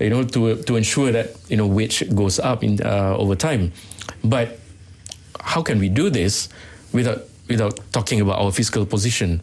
you 0.00 0.10
know, 0.10 0.24
to 0.24 0.56
to 0.64 0.76
ensure 0.76 1.12
that 1.12 1.36
you 1.48 1.56
know 1.56 1.66
wage 1.66 2.02
goes 2.14 2.38
up 2.38 2.62
in 2.64 2.80
uh, 2.84 3.16
over 3.16 3.34
time. 3.36 3.72
But 4.24 4.58
how 5.40 5.62
can 5.62 5.78
we 5.80 5.88
do 5.88 6.10
this 6.10 6.48
without 6.92 7.24
without 7.48 7.78
talking 7.92 8.20
about 8.20 8.38
our 8.38 8.52
fiscal 8.52 8.84
position, 8.86 9.40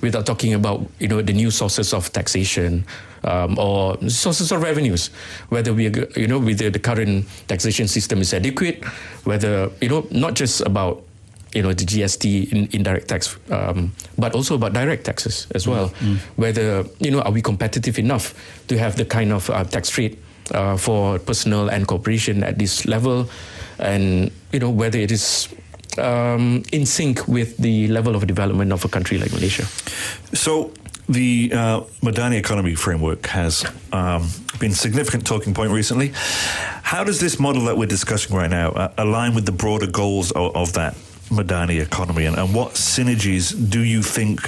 without 0.00 0.26
talking 0.26 0.54
about 0.54 0.84
you 1.00 1.08
know 1.08 1.22
the 1.22 1.32
new 1.32 1.50
sources 1.50 1.92
of 1.92 2.12
taxation 2.12 2.84
um, 3.24 3.58
or 3.58 3.96
sources 4.08 4.52
of 4.52 4.62
revenues, 4.62 5.10
whether 5.48 5.72
we 5.72 5.90
you 6.16 6.26
know 6.26 6.38
whether 6.38 6.70
the 6.70 6.78
current 6.78 7.26
taxation 7.48 7.88
system 7.88 8.20
is 8.20 8.32
adequate, 8.32 8.84
whether 9.24 9.70
you 9.80 9.88
know 9.88 10.06
not 10.10 10.34
just 10.34 10.60
about 10.62 11.02
you 11.54 11.62
know 11.62 11.72
the 11.72 11.84
GST 11.84 12.52
in, 12.52 12.68
indirect 12.72 13.08
tax, 13.08 13.36
um, 13.50 13.92
but 14.18 14.34
also 14.34 14.54
about 14.54 14.72
direct 14.72 15.04
taxes 15.04 15.46
as 15.54 15.66
well. 15.66 15.88
Whether 16.36 16.84
you 16.98 17.10
know 17.10 17.20
are 17.22 17.32
we 17.32 17.42
competitive 17.42 17.98
enough 17.98 18.34
to 18.68 18.78
have 18.78 18.96
the 18.96 19.04
kind 19.04 19.32
of 19.32 19.50
uh, 19.50 19.64
tax 19.64 19.96
rate 19.98 20.18
uh, 20.54 20.76
for 20.76 21.18
personal 21.18 21.68
and 21.68 21.86
corporation 21.86 22.42
at 22.44 22.58
this 22.58 22.86
level, 22.86 23.28
and 23.78 24.30
you 24.52 24.60
know 24.60 24.70
whether 24.70 24.98
it 24.98 25.10
is 25.10 25.48
um, 25.98 26.62
in 26.72 26.86
sync 26.86 27.26
with 27.26 27.56
the 27.58 27.88
level 27.88 28.14
of 28.14 28.26
development 28.26 28.72
of 28.72 28.84
a 28.84 28.88
country 28.88 29.18
like 29.18 29.32
Malaysia. 29.32 29.64
So 30.32 30.72
the 31.10 31.50
uh, 31.52 31.80
Madani 32.02 32.36
economy 32.38 32.74
framework 32.74 33.26
has 33.26 33.64
um, 33.92 34.28
been 34.60 34.70
a 34.72 34.74
significant 34.74 35.26
talking 35.26 35.52
point 35.54 35.72
recently. 35.72 36.12
How 36.14 37.02
does 37.04 37.18
this 37.20 37.38
model 37.38 37.64
that 37.64 37.76
we're 37.76 37.86
discussing 37.86 38.34
right 38.36 38.50
now 38.50 38.70
uh, 38.70 38.92
align 38.96 39.34
with 39.34 39.44
the 39.44 39.52
broader 39.52 39.86
goals 39.88 40.30
of, 40.32 40.54
of 40.56 40.72
that 40.74 40.94
Madani 41.28 41.80
economy, 41.80 42.24
and, 42.26 42.36
and 42.36 42.54
what 42.54 42.72
synergies 42.74 43.54
do 43.70 43.80
you 43.80 44.02
think 44.02 44.40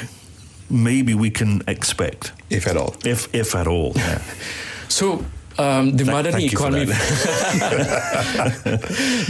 maybe 0.71 1.15
we 1.15 1.31
can 1.31 1.63
expect, 1.69 2.33
if 2.51 2.67
at 2.67 2.77
all. 2.77 2.97
if 3.05 3.33
if 3.35 3.55
at 3.55 3.67
all? 3.67 3.93
Yeah. 3.97 4.23
So 4.89 5.25
um, 5.59 5.97
the 5.97 6.05
Thank- 6.05 6.27
Madani 6.27 6.33
thank 6.33 6.53
you 6.53 6.59
for 6.59 6.67
economy, 6.67 6.85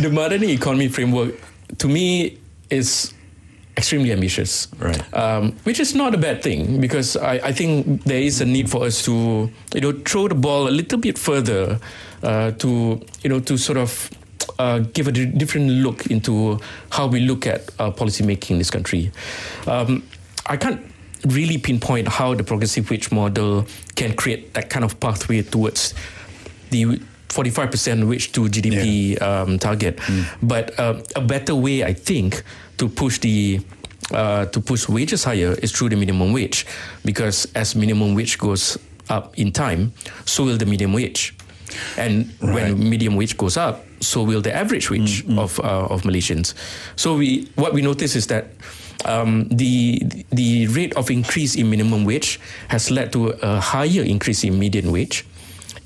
the 0.03 0.09
Madani 0.11 0.49
economy 0.49 0.88
framework, 0.88 1.35
to 1.79 1.87
me, 1.87 2.38
is 2.68 3.12
extremely 3.76 4.12
ambitious. 4.12 4.68
Right. 4.78 5.02
Um, 5.14 5.52
which 5.64 5.80
is 5.80 5.94
not 5.94 6.14
a 6.14 6.18
bad 6.18 6.42
thing 6.42 6.80
because 6.80 7.16
I, 7.16 7.35
I 7.35 7.52
think 7.52 8.04
there 8.04 8.20
is 8.20 8.40
a 8.40 8.44
need 8.44 8.70
for 8.70 8.85
us 8.85 9.04
to 9.04 9.50
you 9.74 9.80
know 9.80 9.92
throw 9.92 10.28
the 10.28 10.35
ball 10.35 10.68
a 10.68 10.74
little 10.74 10.98
bit 10.98 11.18
further 11.18 11.78
uh, 12.22 12.52
to 12.52 13.00
you 13.22 13.30
know 13.30 13.40
to 13.40 13.56
sort 13.56 13.78
of. 13.78 14.11
Uh, 14.58 14.80
give 14.92 15.08
a 15.08 15.12
different 15.12 15.68
look 15.68 16.06
into 16.06 16.58
how 16.90 17.06
we 17.06 17.20
look 17.20 17.46
at 17.46 17.70
uh, 17.78 17.90
policy 17.90 18.24
making 18.24 18.54
in 18.54 18.58
this 18.58 18.70
country. 18.70 19.11
Um, 19.66 20.02
I 20.46 20.56
can't 20.56 20.85
really 21.26 21.58
pinpoint 21.58 22.08
how 22.08 22.35
the 22.35 22.44
progressive 22.44 22.90
wage 22.90 23.11
model 23.12 23.66
can 23.94 24.14
create 24.14 24.52
that 24.54 24.68
kind 24.68 24.85
of 24.85 24.98
pathway 25.00 25.42
towards 25.42 25.94
the 26.70 27.00
45% 27.33 28.09
wage 28.09 28.33
to 28.33 28.42
GDP 28.42 29.21
um, 29.23 29.59
target. 29.59 29.99
But 30.42 30.79
uh, 30.79 31.01
a 31.16 31.21
better 31.21 31.55
way, 31.55 31.83
I 31.83 31.95
think, 31.95 32.45
to 32.77 32.88
push 32.88 33.18
the 33.18 33.61
uh, 34.12 34.45
to 34.47 34.61
push 34.61 34.88
wages 34.88 35.25
higher 35.25 35.57
is 35.62 35.73
through 35.73 35.88
the 35.88 35.97
minimum 35.97 36.33
wage, 36.33 36.66
because 37.05 37.49
as 37.55 37.75
minimum 37.75 38.14
wage 38.14 38.37
goes 38.37 38.77
up 39.09 39.38
in 39.38 39.53
time, 39.53 39.92
so 40.27 40.45
will 40.45 40.59
the 40.59 40.66
medium 40.66 40.92
wage. 40.92 41.35
And 41.97 42.29
when 42.40 42.77
medium 42.77 43.16
wage 43.16 43.38
goes 43.38 43.57
up, 43.57 43.81
so 44.01 44.23
will 44.23 44.42
the 44.42 44.53
average 44.53 44.90
wage 44.90 45.25
of 45.38 45.59
uh, 45.61 45.88
of 45.88 46.03
Malaysians. 46.03 46.53
So 46.97 47.16
we 47.16 47.49
what 47.55 47.73
we 47.73 47.81
notice 47.81 48.14
is 48.14 48.27
that 48.27 48.53
um, 49.05 49.49
the 49.49 50.03
the 50.31 50.66
rate 50.68 50.92
of 50.95 51.11
increase 51.11 51.57
in 51.57 51.71
minimum 51.71 52.05
wage 52.05 52.40
has 52.68 52.90
led 52.90 53.12
to 53.12 53.33
a 53.40 53.61
higher 53.61 54.03
increase 54.03 54.45
in 54.45 54.59
median 54.59 54.92
wage, 54.92 55.25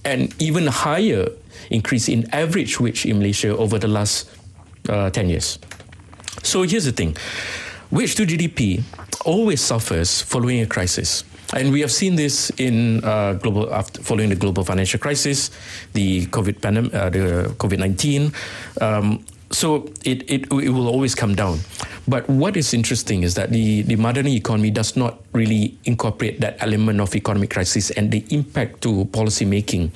and 0.07 0.31
even 0.41 0.71
higher 0.71 1.27
increase 1.71 2.09
in 2.09 2.31
average 2.31 2.79
wage 2.79 3.05
in 3.05 3.19
Malaysia 3.19 3.51
over 3.59 3.79
the 3.79 3.91
last 3.91 4.31
uh, 4.89 5.11
ten 5.11 5.29
years. 5.29 5.59
So 6.47 6.63
here's 6.63 6.87
the 6.87 6.95
thing: 6.95 7.19
wage 7.91 8.15
to 8.17 8.25
GDP 8.25 8.87
always 9.27 9.61
suffers 9.61 10.23
following 10.23 10.63
a 10.63 10.67
crisis. 10.67 11.27
And 11.55 11.71
we 11.71 11.81
have 11.83 11.93
seen 11.93 12.17
this 12.17 12.51
in 12.59 13.05
uh, 13.05 13.35
global 13.35 13.71
after 13.73 14.03
following 14.03 14.31
the 14.31 14.35
global 14.35 14.65
financial 14.65 14.99
crisis, 14.99 15.51
the 15.93 16.27
COVID 16.27 16.63
pandemic, 16.63 16.95
uh, 16.95 17.11
the 17.11 17.55
COVID 17.59 17.79
nineteen. 17.79 18.33
Um, 18.81 19.25
so 19.51 19.87
it, 20.03 20.27
it 20.31 20.51
it 20.51 20.71
will 20.71 20.89
always 20.89 21.15
come 21.15 21.35
down. 21.35 21.59
But 22.09 22.29
what 22.29 22.57
is 22.57 22.73
interesting 22.73 23.23
is 23.23 23.35
that 23.35 23.51
the 23.51 23.83
the 23.83 23.97
Madani 23.97 24.37
economy 24.37 24.71
does 24.71 24.97
not 24.97 25.19
really 25.33 25.77
incorporate 25.85 26.41
that 26.41 26.57
element 26.63 27.01
of 27.01 27.15
economic 27.15 27.51
crisis 27.51 27.91
and 27.91 28.11
the 28.11 28.25
impact 28.31 28.83
to 28.83 29.07
policy 29.07 29.45
making, 29.45 29.91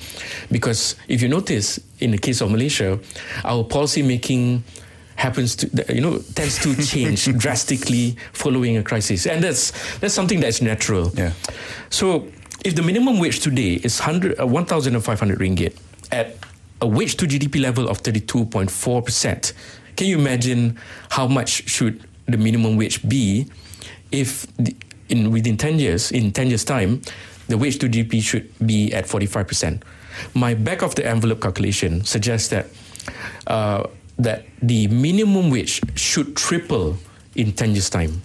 because 0.51 0.95
if 1.07 1.21
you 1.21 1.29
notice 1.29 1.79
in 1.99 2.11
the 2.11 2.17
case 2.17 2.41
of 2.41 2.51
Malaysia, 2.51 2.99
our 3.45 3.63
policy 3.63 4.03
making 4.03 4.63
happens 5.15 5.55
to 5.55 5.69
you 5.93 6.01
know 6.01 6.19
tends 6.35 6.59
to 6.59 6.75
change 6.91 7.31
drastically 7.37 8.17
following 8.33 8.75
a 8.75 8.83
crisis. 8.83 9.25
And 9.25 9.43
that's 9.43 9.71
that's 9.99 10.13
something 10.13 10.39
that's 10.39 10.61
natural. 10.61 11.11
Yeah. 11.15 11.31
so 11.89 12.27
if 12.63 12.75
the 12.75 12.83
minimum 12.83 13.19
wage 13.19 13.39
today 13.39 13.79
is 13.83 13.99
100 13.99 14.39
uh, 14.39 14.45
1500 14.45 15.39
ringgit 15.39 15.73
at 16.11 16.37
a 16.81 16.87
wage 16.87 17.15
to 17.17 17.25
gdp 17.25 17.61
level 17.61 17.87
of 17.87 18.01
32.4% 18.03 19.53
can 19.95 20.07
you 20.07 20.17
imagine 20.17 20.77
how 21.09 21.27
much 21.27 21.69
should 21.69 22.03
the 22.27 22.37
minimum 22.37 22.77
wage 22.77 23.07
be 23.07 23.47
if 24.11 24.45
the, 24.57 24.75
in 25.09 25.31
within 25.31 25.57
10 25.57 25.79
years 25.79 26.11
in 26.11 26.31
10 26.31 26.47
years 26.47 26.63
time 26.63 27.01
the 27.47 27.57
wage 27.57 27.79
to 27.79 27.89
gdp 27.89 28.21
should 28.21 28.49
be 28.65 28.93
at 28.93 29.05
45% 29.05 29.81
my 30.33 30.53
back 30.53 30.81
of 30.81 30.95
the 30.95 31.05
envelope 31.05 31.41
calculation 31.41 32.03
suggests 32.03 32.49
that 32.49 32.67
uh, 33.47 33.87
that 34.17 34.45
the 34.61 34.87
minimum 34.87 35.49
wage 35.49 35.81
should 35.95 36.35
triple 36.35 36.97
in 37.35 37.51
10 37.51 37.71
years' 37.71 37.89
time. 37.89 38.21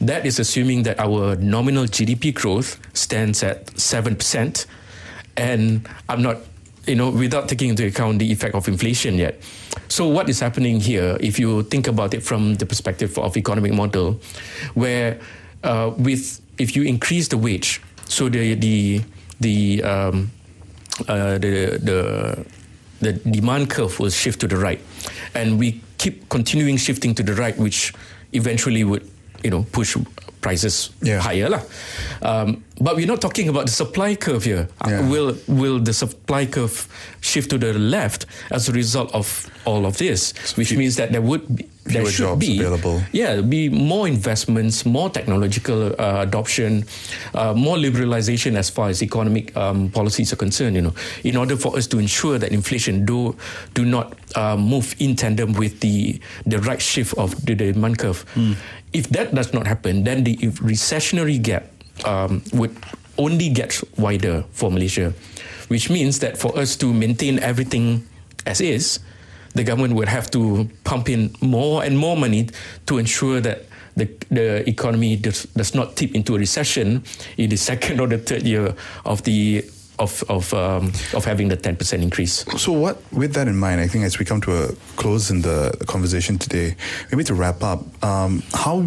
That 0.00 0.26
is 0.26 0.38
assuming 0.38 0.84
that 0.84 0.98
our 0.98 1.36
nominal 1.36 1.84
GDP 1.84 2.34
growth 2.34 2.78
stands 2.94 3.42
at 3.42 3.66
7%. 3.66 4.66
And 5.36 5.88
I'm 6.08 6.22
not, 6.22 6.38
you 6.88 6.96
know, 6.96 7.10
without 7.10 7.48
taking 7.48 7.68
into 7.68 7.86
account 7.86 8.18
the 8.18 8.32
effect 8.32 8.54
of 8.54 8.66
inflation 8.66 9.18
yet. 9.18 9.40
So, 9.88 10.08
what 10.08 10.28
is 10.28 10.40
happening 10.40 10.80
here, 10.80 11.18
if 11.20 11.38
you 11.38 11.62
think 11.64 11.86
about 11.86 12.14
it 12.14 12.22
from 12.22 12.54
the 12.54 12.66
perspective 12.66 13.16
of 13.18 13.36
economic 13.36 13.72
model, 13.72 14.20
where 14.74 15.20
uh, 15.62 15.92
with 15.96 16.40
if 16.56 16.74
you 16.74 16.82
increase 16.82 17.28
the 17.28 17.36
wage, 17.36 17.80
so 18.06 18.28
the 18.28 18.54
the 18.54 19.02
the 19.40 19.82
um, 19.82 20.30
uh, 21.06 21.38
the 21.38 21.78
the 21.82 22.46
the 23.00 23.12
demand 23.12 23.70
curve 23.70 23.98
will 24.00 24.10
shift 24.10 24.40
to 24.40 24.48
the 24.48 24.56
right, 24.56 24.80
and 25.34 25.58
we 25.58 25.80
keep 25.98 26.28
continuing 26.28 26.76
shifting 26.76 27.14
to 27.14 27.22
the 27.22 27.34
right, 27.34 27.56
which 27.58 27.92
eventually 28.32 28.82
would 28.84 29.08
you 29.44 29.50
know 29.50 29.64
push 29.72 29.96
prices 30.40 30.90
Yeah. 31.02 31.18
higher 31.18 31.50
lah. 31.50 31.62
Um, 32.22 32.62
but 32.78 32.94
we're 32.94 33.10
not 33.10 33.20
talking 33.20 33.48
about 33.50 33.66
the 33.66 33.74
supply 33.74 34.14
curve 34.14 34.44
here. 34.46 34.68
Uh, 34.78 34.90
Yeah. 34.90 35.02
Will 35.10 35.34
will 35.50 35.82
the 35.82 35.90
supply 35.92 36.46
curve 36.46 36.86
shift 37.20 37.50
to 37.50 37.58
the 37.58 37.74
left 37.74 38.26
as 38.54 38.68
a 38.68 38.72
result 38.72 39.10
of 39.14 39.26
all 39.66 39.82
of 39.82 39.98
this? 39.98 40.30
Which 40.54 40.70
means 40.78 40.94
that 40.96 41.10
there 41.10 41.22
would 41.22 41.42
be 41.50 41.66
there 41.88 42.06
should 42.06 42.38
jobs 42.38 42.46
be 42.46 42.60
available. 42.60 43.02
yeah, 43.10 43.40
be 43.42 43.66
more 43.72 44.06
investments, 44.06 44.84
more 44.86 45.10
technological 45.10 45.90
uh, 45.98 46.22
adoption, 46.22 46.84
uh, 47.34 47.50
more 47.56 47.74
liberalization 47.80 48.54
as 48.54 48.70
far 48.70 48.90
as 48.94 49.02
economic 49.02 49.50
um, 49.56 49.90
policies 49.90 50.30
are 50.32 50.38
concerned. 50.38 50.76
You 50.78 50.82
know, 50.90 50.94
in 51.26 51.34
order 51.34 51.56
for 51.58 51.74
us 51.74 51.88
to 51.90 51.98
ensure 51.98 52.38
that 52.38 52.52
inflation 52.54 53.02
do 53.08 53.34
do 53.74 53.82
not 53.88 54.14
uh, 54.34 54.56
move 54.56 54.94
in 54.98 55.16
tandem 55.16 55.52
with 55.54 55.80
the 55.80 56.20
the 56.46 56.58
right 56.60 56.80
shift 56.80 57.14
of 57.16 57.34
the 57.46 57.54
demand 57.54 57.98
curve. 57.98 58.24
If 58.92 59.08
that 59.10 59.34
does 59.34 59.52
not 59.52 59.66
happen, 59.66 60.04
then 60.04 60.24
the 60.24 60.36
recessionary 60.64 61.40
gap 61.40 61.68
um, 62.04 62.42
would 62.52 62.74
only 63.18 63.50
get 63.50 63.76
wider 63.98 64.44
for 64.52 64.70
Malaysia, 64.70 65.12
which 65.68 65.90
means 65.90 66.20
that 66.20 66.38
for 66.38 66.56
us 66.56 66.76
to 66.76 66.92
maintain 66.92 67.38
everything 67.40 68.06
as 68.46 68.60
is, 68.60 69.00
the 69.54 69.64
government 69.64 69.94
would 69.94 70.08
have 70.08 70.30
to 70.30 70.68
pump 70.84 71.08
in 71.08 71.34
more 71.42 71.84
and 71.84 71.98
more 71.98 72.16
money 72.16 72.48
to 72.86 72.98
ensure 72.98 73.40
that 73.40 73.66
the, 73.96 74.08
the 74.30 74.68
economy 74.68 75.16
does, 75.16 75.44
does 75.56 75.74
not 75.74 75.96
tip 75.96 76.14
into 76.14 76.36
a 76.36 76.38
recession 76.38 77.02
in 77.36 77.50
the 77.50 77.56
second 77.70 78.00
or 78.00 78.06
the 78.06 78.18
third 78.18 78.42
year 78.42 78.74
of 79.04 79.22
the 79.24 79.64
of 79.98 80.22
of 80.28 80.52
um, 80.54 80.92
of 81.14 81.24
having 81.24 81.48
the 81.48 81.56
ten 81.56 81.76
percent 81.76 82.02
increase. 82.02 82.44
So, 82.60 82.72
what 82.72 83.00
with 83.12 83.34
that 83.34 83.48
in 83.48 83.56
mind, 83.56 83.80
I 83.80 83.88
think 83.88 84.04
as 84.04 84.18
we 84.18 84.24
come 84.24 84.40
to 84.42 84.64
a 84.64 84.72
close 84.96 85.30
in 85.30 85.42
the 85.42 85.76
conversation 85.86 86.38
today, 86.38 86.76
maybe 87.10 87.24
to 87.24 87.34
wrap 87.34 87.62
up, 87.62 87.82
um, 88.04 88.42
how 88.54 88.84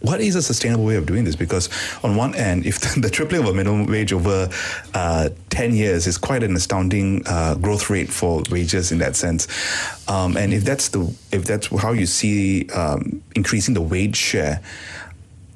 what 0.00 0.20
is 0.20 0.34
a 0.34 0.42
sustainable 0.42 0.84
way 0.84 0.96
of 0.96 1.06
doing 1.06 1.24
this? 1.24 1.36
Because 1.36 1.68
on 2.02 2.16
one 2.16 2.34
end, 2.34 2.66
if 2.66 2.80
the, 3.00 3.10
tripling 3.10 3.42
of 3.42 3.48
a 3.48 3.54
minimum 3.54 3.86
wage 3.86 4.12
over 4.12 4.48
uh, 4.94 5.28
10 5.50 5.74
years 5.74 6.06
is 6.06 6.16
quite 6.16 6.42
an 6.42 6.56
astounding 6.56 7.22
uh, 7.26 7.54
growth 7.56 7.90
rate 7.90 8.08
for 8.08 8.42
wages 8.50 8.92
in 8.92 8.98
that 8.98 9.16
sense. 9.16 9.46
Um, 10.08 10.36
and 10.36 10.52
if 10.52 10.64
that's 10.64 10.88
the 10.88 11.14
if 11.32 11.44
that's 11.44 11.66
how 11.66 11.92
you 11.92 12.06
see 12.06 12.68
um, 12.70 13.22
increasing 13.36 13.74
the 13.74 13.80
wage 13.80 14.16
share, 14.16 14.60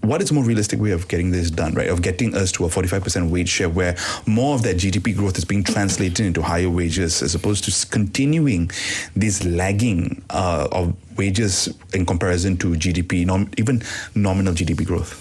what 0.07 0.23
is 0.23 0.31
a 0.31 0.35
more 0.35 0.45
realistic 0.45 0.81
way 0.81 0.91
of 0.91 1.09
getting 1.09 1.31
this 1.31 1.51
done, 1.51 1.75
right? 1.75 1.89
Of 1.89 2.03
getting 2.03 2.35
us 2.35 2.53
to 2.53 2.65
a 2.65 2.69
45% 2.69 3.31
wage 3.31 3.49
share 3.49 3.69
where 3.69 3.97
more 4.27 4.55
of 4.55 4.63
that 4.63 4.77
GDP 4.77 5.17
growth 5.17 5.39
is 5.39 5.45
being 5.45 5.65
translated 5.65 6.27
into 6.27 6.43
higher 6.43 6.71
wages 6.71 7.23
as 7.23 7.35
opposed 7.35 7.65
to 7.65 7.87
continuing 7.89 8.71
this 9.17 9.45
lagging 9.45 10.23
uh, 10.31 10.69
of 10.73 10.95
wages 11.17 11.75
in 11.93 12.07
comparison 12.07 12.57
to 12.59 12.69
GDP, 12.75 13.25
nom- 13.27 13.51
even 13.57 13.83
nominal 14.15 14.55
GDP 14.55 14.85
growth? 14.85 15.21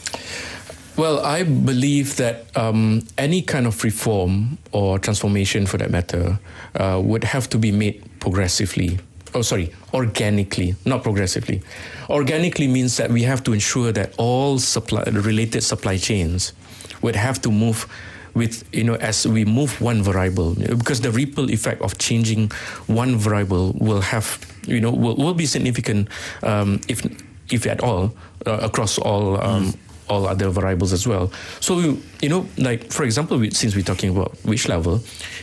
Well, 0.96 1.26
I 1.26 1.42
believe 1.44 2.18
that 2.18 2.56
um, 2.56 3.08
any 3.18 3.42
kind 3.42 3.66
of 3.66 3.84
reform 3.84 4.60
or 4.72 5.00
transformation, 5.00 5.66
for 5.66 5.78
that 5.78 5.90
matter, 5.90 6.38
uh, 6.76 7.02
would 7.04 7.24
have 7.24 7.50
to 7.50 7.58
be 7.58 7.72
made 7.72 8.04
progressively 8.20 9.00
oh 9.36 9.42
sorry 9.42 9.72
organically 9.94 10.76
not 10.86 11.04
progressively 11.04 11.62
organically 12.10 12.68
means 12.68 12.98
that 12.98 13.10
we 13.10 13.24
have 13.24 13.44
to 13.44 13.54
ensure 13.54 13.92
that 13.92 14.14
all 14.18 14.60
supply 14.60 15.04
related 15.04 15.62
supply 15.62 15.98
chains 15.98 16.54
would 17.02 17.16
have 17.16 17.42
to 17.42 17.52
move 17.52 17.88
with 18.34 18.64
you 18.74 18.84
know 18.84 18.96
as 18.96 19.28
we 19.28 19.46
move 19.46 19.80
one 19.82 20.02
variable 20.02 20.56
because 20.56 21.02
the 21.02 21.12
ripple 21.12 21.50
effect 21.52 21.82
of 21.82 21.98
changing 21.98 22.50
one 22.88 23.16
variable 23.16 23.74
will 23.74 24.02
have 24.02 24.40
you 24.66 24.80
know 24.80 24.92
will, 24.92 25.16
will 25.16 25.34
be 25.34 25.46
significant 25.46 26.08
um, 26.42 26.82
if 26.88 27.06
if 27.52 27.66
at 27.68 27.82
all 27.82 28.14
uh, 28.48 28.60
across 28.62 28.98
all 28.98 29.40
um, 29.42 29.72
mm. 29.72 29.78
all 30.10 30.28
other 30.28 30.50
variables 30.50 30.94
as 30.94 31.08
well 31.08 31.32
so 31.60 31.98
you 32.22 32.30
know 32.30 32.48
like 32.58 32.92
for 32.92 33.04
example 33.04 33.38
since 33.52 33.76
we're 33.76 33.84
talking 33.84 34.10
about 34.10 34.36
which 34.44 34.68
level 34.68 34.96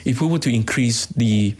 if 0.04 0.20
we 0.20 0.26
were 0.26 0.38
to 0.38 0.52
increase 0.52 1.06
the 1.06 1.54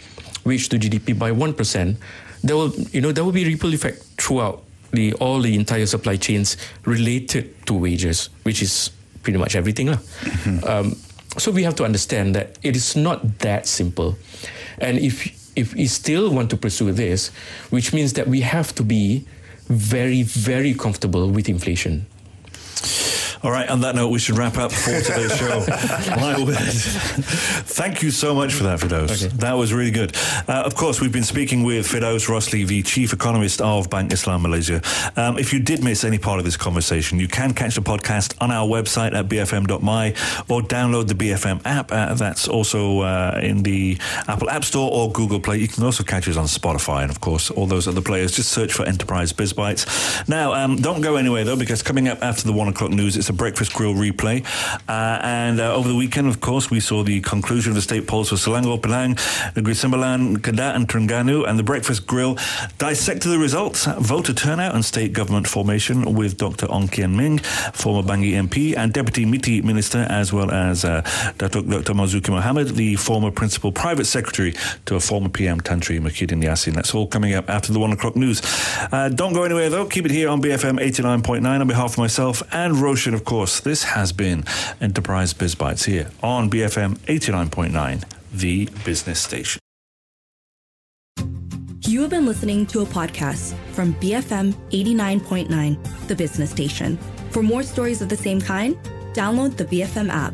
wage 0.44 0.68
to 0.70 0.79
GDP 0.79 1.18
by 1.18 1.33
one 1.33 1.53
percent, 1.55 1.98
there 2.42 2.57
will 2.57 2.72
you 2.92 3.00
know 3.00 3.12
there 3.12 3.24
will 3.24 3.33
be 3.33 3.44
ripple 3.44 3.72
effect 3.74 4.03
throughout 4.18 4.62
the 4.92 5.12
all 5.14 5.40
the 5.40 5.55
entire 5.55 5.87
supply 5.87 6.16
chains 6.16 6.57
related 6.85 7.55
to 7.66 7.74
wages, 7.74 8.29
which 8.42 8.62
is 8.62 8.90
pretty 9.22 9.38
much 9.38 9.55
everything, 9.55 9.88
lah. 9.88 10.00
Mm-hmm. 10.24 10.64
Um, 10.66 10.96
so 11.38 11.50
we 11.53 11.62
have 11.62 11.76
to 11.76 11.85
understand 11.85 12.35
that 12.35 12.59
it 12.62 12.74
is 12.74 12.96
not 12.96 13.38
that 13.40 13.66
simple, 13.66 14.16
and 14.79 14.98
if 14.98 15.31
if 15.57 15.74
we 15.74 15.87
still 15.87 16.31
want 16.31 16.50
to 16.50 16.57
pursue 16.57 16.92
this, 16.92 17.31
which 17.70 17.92
means 17.92 18.14
that 18.14 18.26
we 18.26 18.40
have 18.40 18.74
to 18.74 18.83
be 18.83 19.26
very 19.68 20.22
very 20.22 20.74
comfortable 20.74 21.31
with 21.31 21.48
inflation. 21.48 22.07
All 23.42 23.50
right, 23.50 23.70
on 23.70 23.81
that 23.81 23.94
note, 23.94 24.09
we 24.09 24.18
should 24.18 24.37
wrap 24.37 24.59
up 24.59 24.70
for 24.70 25.00
today's 25.00 25.35
show. 25.35 25.61
Thank 27.64 28.03
you 28.03 28.11
so 28.11 28.35
much 28.35 28.53
for 28.53 28.64
that, 28.64 28.81
Firdaos. 28.81 29.24
Okay. 29.24 29.35
That 29.37 29.55
was 29.55 29.72
really 29.72 29.90
good. 29.90 30.14
Uh, 30.46 30.62
of 30.66 30.74
course, 30.74 31.00
we've 31.00 31.12
been 31.12 31.24
speaking 31.24 31.62
with 31.62 31.87
Firdaos 31.87 32.29
Rosli, 32.29 32.66
the 32.66 32.83
Chief 32.83 33.14
Economist 33.14 33.62
of 33.62 33.88
Bank 33.88 34.12
Islam 34.12 34.42
Malaysia. 34.42 34.83
Um, 35.16 35.38
if 35.38 35.55
you 35.55 35.61
did 35.61 35.83
miss 35.83 36.05
any 36.05 36.18
part 36.18 36.38
of 36.38 36.44
this 36.44 36.59
conversation, 36.59 37.18
you 37.18 37.29
can 37.29 37.55
catch 37.55 37.76
the 37.76 37.81
podcast 37.81 38.35
on 38.42 38.50
our 38.50 38.68
website 38.68 39.14
at 39.14 39.26
bfm.my 39.29 40.09
or 40.50 40.61
download 40.61 41.09
the 41.09 41.14
BFM 41.14 41.62
app. 41.64 41.90
Uh, 41.90 42.12
that's 42.12 42.46
also 42.46 43.00
uh, 43.00 43.40
in 43.42 43.62
the 43.62 43.96
Apple 44.29 44.50
App 44.50 44.64
Store 44.64 44.90
or 44.92 45.11
Google 45.12 45.40
Play. 45.40 45.57
You 45.57 45.68
can 45.68 45.83
also 45.83 46.05
catch 46.05 46.29
us 46.29 46.37
on 46.37 46.44
Spotify 46.44 47.00
and, 47.03 47.11
of 47.11 47.22
course, 47.22 47.50
all 47.50 47.64
those 47.66 47.88
other 47.88 48.03
players. 48.03 48.33
Just 48.33 48.53
search 48.53 48.74
for 48.74 48.85
Enterprise 48.85 49.33
Biz 49.33 49.55
Bites. 49.55 50.29
Now, 50.29 50.53
um, 50.53 50.76
don't 50.76 51.00
go 51.00 51.16
anywhere, 51.16 51.44
though, 51.44 51.57
because 51.57 51.83
coming 51.83 52.07
up 52.07 52.22
after 52.22 52.44
the 52.44 52.53
one 52.53 52.68
o'clock 52.68 52.90
news, 52.90 53.16
it's 53.16 53.29
a 53.30 53.32
breakfast 53.32 53.72
grill 53.72 53.94
replay. 53.94 54.44
Uh, 54.88 55.18
and 55.22 55.60
uh, 55.60 55.74
over 55.74 55.88
the 55.88 55.94
weekend, 55.94 56.28
of 56.28 56.40
course, 56.40 56.70
we 56.70 56.80
saw 56.80 57.02
the 57.02 57.20
conclusion 57.22 57.70
of 57.70 57.76
the 57.76 57.82
state 57.82 58.06
polls 58.06 58.28
for 58.28 58.36
Selangor, 58.36 58.82
Penang, 58.82 59.14
Negeri 59.56 59.74
Sembilan, 59.74 60.38
Kedah, 60.38 60.74
and 60.74 60.86
Terengganu. 60.86 61.48
And 61.48 61.58
the 61.58 61.62
breakfast 61.62 62.06
grill 62.06 62.36
dissected 62.76 63.30
the 63.30 63.38
results, 63.38 63.86
voter 63.86 64.34
turnout, 64.34 64.74
and 64.74 64.84
state 64.84 65.12
government 65.14 65.46
formation 65.46 66.14
with 66.14 66.36
Dr. 66.36 66.70
Ong 66.70 66.88
Kian 66.88 67.16
Ming, 67.16 67.38
former 67.72 68.06
Bangi 68.06 68.32
MP 68.32 68.76
and 68.76 68.92
Deputy 68.92 69.24
MITI 69.24 69.62
Minister, 69.62 70.06
as 70.10 70.32
well 70.32 70.50
as 70.50 70.84
uh, 70.84 71.02
Dr. 71.38 71.62
Marzuki 71.62 72.30
Mohamad, 72.30 72.74
the 72.74 72.96
former 72.96 73.30
Principal 73.30 73.72
Private 73.72 74.06
Secretary 74.06 74.54
to 74.86 74.96
a 74.96 75.00
former 75.00 75.28
PM, 75.28 75.60
Tan 75.60 75.80
Sri 75.80 76.00
Muhyiddin 76.00 76.42
Yassin. 76.42 76.74
That's 76.74 76.94
all 76.94 77.06
coming 77.06 77.34
up 77.34 77.48
after 77.48 77.72
the 77.72 77.78
one 77.78 77.92
o'clock 77.92 78.16
news. 78.16 78.42
Uh, 78.92 79.08
don't 79.08 79.32
go 79.32 79.44
anywhere, 79.44 79.70
though. 79.70 79.86
Keep 79.86 80.06
it 80.06 80.10
here 80.10 80.28
on 80.28 80.42
BFM 80.42 80.80
89.9 80.80 81.60
on 81.60 81.66
behalf 81.68 81.92
of 81.92 81.98
myself 81.98 82.42
and 82.52 82.76
Roshan, 82.76 83.14
of 83.20 83.26
course, 83.26 83.61
this 83.61 83.83
has 83.83 84.12
been 84.12 84.44
Enterprise 84.80 85.35
Biz 85.35 85.54
Bites 85.54 85.85
here 85.85 86.11
on 86.22 86.48
BFM 86.48 86.96
89.9, 87.00 88.02
the 88.33 88.66
business 88.83 89.20
station. 89.20 89.61
You 91.83 92.00
have 92.00 92.09
been 92.09 92.24
listening 92.24 92.64
to 92.66 92.80
a 92.80 92.87
podcast 92.87 93.54
from 93.72 93.92
BFM 93.96 94.54
89.9, 94.70 96.09
the 96.09 96.16
business 96.16 96.50
station. 96.50 96.98
For 97.30 97.42
more 97.42 97.62
stories 97.62 98.00
of 98.00 98.09
the 98.09 98.16
same 98.16 98.40
kind, 98.40 98.74
download 99.12 99.59
the 99.59 99.66
BFM 99.66 100.09
app. 100.09 100.33